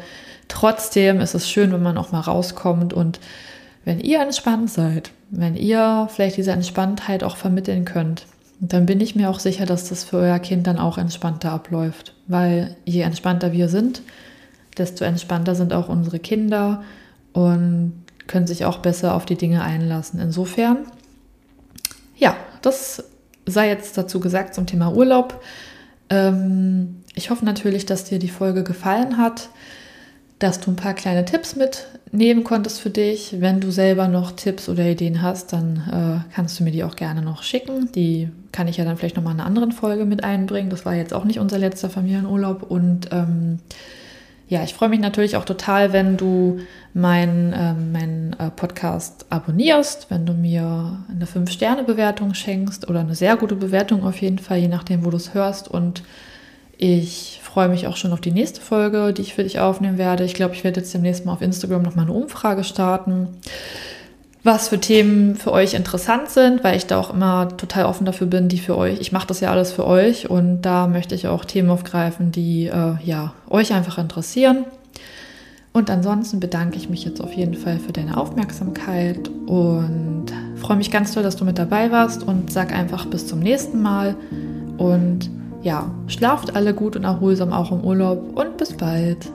trotzdem 0.48 1.20
ist 1.20 1.34
es 1.34 1.48
schön, 1.48 1.72
wenn 1.72 1.82
man 1.82 1.98
auch 1.98 2.12
mal 2.12 2.20
rauskommt 2.20 2.92
und 2.92 3.20
wenn 3.84 4.00
ihr 4.00 4.20
entspannt 4.20 4.70
seid, 4.70 5.10
wenn 5.30 5.56
ihr 5.56 6.08
vielleicht 6.12 6.36
diese 6.36 6.52
Entspanntheit 6.52 7.24
auch 7.24 7.36
vermitteln 7.36 7.84
könnt, 7.84 8.26
dann 8.60 8.86
bin 8.86 9.00
ich 9.00 9.14
mir 9.14 9.30
auch 9.30 9.38
sicher, 9.38 9.66
dass 9.66 9.88
das 9.88 10.04
für 10.04 10.18
euer 10.18 10.38
Kind 10.40 10.66
dann 10.66 10.78
auch 10.78 10.98
entspannter 10.98 11.52
abläuft. 11.52 12.12
Weil 12.26 12.76
je 12.84 13.02
entspannter 13.02 13.52
wir 13.52 13.68
sind, 13.68 14.02
desto 14.78 15.04
entspannter 15.04 15.54
sind 15.54 15.72
auch 15.72 15.88
unsere 15.88 16.18
Kinder 16.18 16.82
und 17.32 18.04
können 18.26 18.46
sich 18.46 18.64
auch 18.64 18.78
besser 18.78 19.14
auf 19.14 19.26
die 19.26 19.36
Dinge 19.36 19.62
einlassen. 19.62 20.20
Insofern, 20.20 20.78
ja, 22.16 22.36
das 22.62 23.04
sei 23.46 23.68
jetzt 23.68 23.96
dazu 23.96 24.20
gesagt 24.20 24.54
zum 24.54 24.66
Thema 24.66 24.92
Urlaub. 24.92 25.42
Ähm, 26.10 27.02
ich 27.14 27.30
hoffe 27.30 27.44
natürlich, 27.44 27.86
dass 27.86 28.04
dir 28.04 28.18
die 28.18 28.28
Folge 28.28 28.62
gefallen 28.62 29.18
hat, 29.18 29.48
dass 30.38 30.60
du 30.60 30.70
ein 30.70 30.76
paar 30.76 30.94
kleine 30.94 31.24
Tipps 31.24 31.56
mitnehmen 31.56 32.44
konntest 32.44 32.80
für 32.80 32.90
dich. 32.90 33.40
Wenn 33.40 33.60
du 33.60 33.72
selber 33.72 34.06
noch 34.06 34.32
Tipps 34.32 34.68
oder 34.68 34.84
Ideen 34.84 35.20
hast, 35.20 35.52
dann 35.52 36.22
äh, 36.28 36.34
kannst 36.34 36.60
du 36.60 36.64
mir 36.64 36.70
die 36.70 36.84
auch 36.84 36.94
gerne 36.94 37.22
noch 37.22 37.42
schicken. 37.42 37.90
Die 37.92 38.28
kann 38.52 38.68
ich 38.68 38.76
ja 38.76 38.84
dann 38.84 38.96
vielleicht 38.96 39.16
nochmal 39.16 39.34
in 39.34 39.40
einer 39.40 39.48
anderen 39.48 39.72
Folge 39.72 40.04
mit 40.04 40.22
einbringen. 40.22 40.70
Das 40.70 40.84
war 40.84 40.94
jetzt 40.94 41.12
auch 41.12 41.24
nicht 41.24 41.40
unser 41.40 41.58
letzter 41.58 41.90
Familienurlaub. 41.90 42.62
Und 42.62 43.08
ähm, 43.10 43.58
ja, 44.48 44.62
ich 44.64 44.72
freue 44.72 44.88
mich 44.88 45.00
natürlich 45.00 45.36
auch 45.36 45.44
total, 45.44 45.92
wenn 45.92 46.16
du 46.16 46.60
meinen 46.94 47.54
ähm, 47.54 47.92
mein, 47.92 48.36
äh, 48.38 48.50
Podcast 48.50 49.26
abonnierst, 49.28 50.10
wenn 50.10 50.24
du 50.24 50.32
mir 50.32 51.04
eine 51.10 51.26
5-Sterne-Bewertung 51.26 52.32
schenkst 52.32 52.88
oder 52.88 53.00
eine 53.00 53.14
sehr 53.14 53.36
gute 53.36 53.56
Bewertung 53.56 54.04
auf 54.04 54.20
jeden 54.22 54.38
Fall, 54.38 54.58
je 54.58 54.68
nachdem, 54.68 55.04
wo 55.04 55.10
du 55.10 55.18
es 55.18 55.34
hörst. 55.34 55.68
Und 55.68 56.02
ich 56.78 57.40
freue 57.42 57.68
mich 57.68 57.86
auch 57.86 57.96
schon 57.96 58.12
auf 58.12 58.22
die 58.22 58.30
nächste 58.30 58.62
Folge, 58.62 59.12
die 59.12 59.22
ich 59.22 59.34
für 59.34 59.42
dich 59.42 59.60
aufnehmen 59.60 59.98
werde. 59.98 60.24
Ich 60.24 60.34
glaube, 60.34 60.54
ich 60.54 60.64
werde 60.64 60.80
jetzt 60.80 60.94
demnächst 60.94 61.26
mal 61.26 61.32
auf 61.32 61.42
Instagram 61.42 61.82
nochmal 61.82 62.06
eine 62.06 62.14
Umfrage 62.14 62.64
starten 62.64 63.28
was 64.44 64.68
für 64.68 64.78
Themen 64.78 65.34
für 65.34 65.52
euch 65.52 65.74
interessant 65.74 66.28
sind, 66.30 66.62
weil 66.62 66.76
ich 66.76 66.86
da 66.86 66.98
auch 66.98 67.12
immer 67.12 67.48
total 67.56 67.84
offen 67.86 68.04
dafür 68.04 68.26
bin, 68.26 68.48
die 68.48 68.58
für 68.58 68.76
euch, 68.76 69.00
ich 69.00 69.12
mache 69.12 69.26
das 69.26 69.40
ja 69.40 69.50
alles 69.50 69.72
für 69.72 69.86
euch 69.86 70.30
und 70.30 70.62
da 70.62 70.86
möchte 70.86 71.14
ich 71.14 71.26
auch 71.26 71.44
Themen 71.44 71.70
aufgreifen, 71.70 72.30
die 72.32 72.66
äh, 72.66 72.94
ja 73.04 73.32
euch 73.50 73.72
einfach 73.72 73.98
interessieren. 73.98 74.64
Und 75.72 75.90
ansonsten 75.90 76.40
bedanke 76.40 76.76
ich 76.76 76.88
mich 76.88 77.04
jetzt 77.04 77.20
auf 77.20 77.32
jeden 77.34 77.54
Fall 77.54 77.78
für 77.78 77.92
deine 77.92 78.16
Aufmerksamkeit 78.16 79.28
und 79.46 80.26
freue 80.56 80.76
mich 80.76 80.90
ganz 80.90 81.12
toll, 81.12 81.22
dass 81.22 81.36
du 81.36 81.44
mit 81.44 81.58
dabei 81.58 81.90
warst 81.90 82.22
und 82.22 82.50
sag 82.52 82.72
einfach 82.72 83.06
bis 83.06 83.26
zum 83.26 83.40
nächsten 83.40 83.82
Mal 83.82 84.16
und 84.78 85.30
ja, 85.62 85.90
schlaft 86.06 86.56
alle 86.56 86.74
gut 86.74 86.96
und 86.96 87.04
erholsam 87.04 87.52
auch 87.52 87.70
im 87.70 87.82
Urlaub 87.82 88.36
und 88.36 88.56
bis 88.56 88.76
bald. 88.76 89.30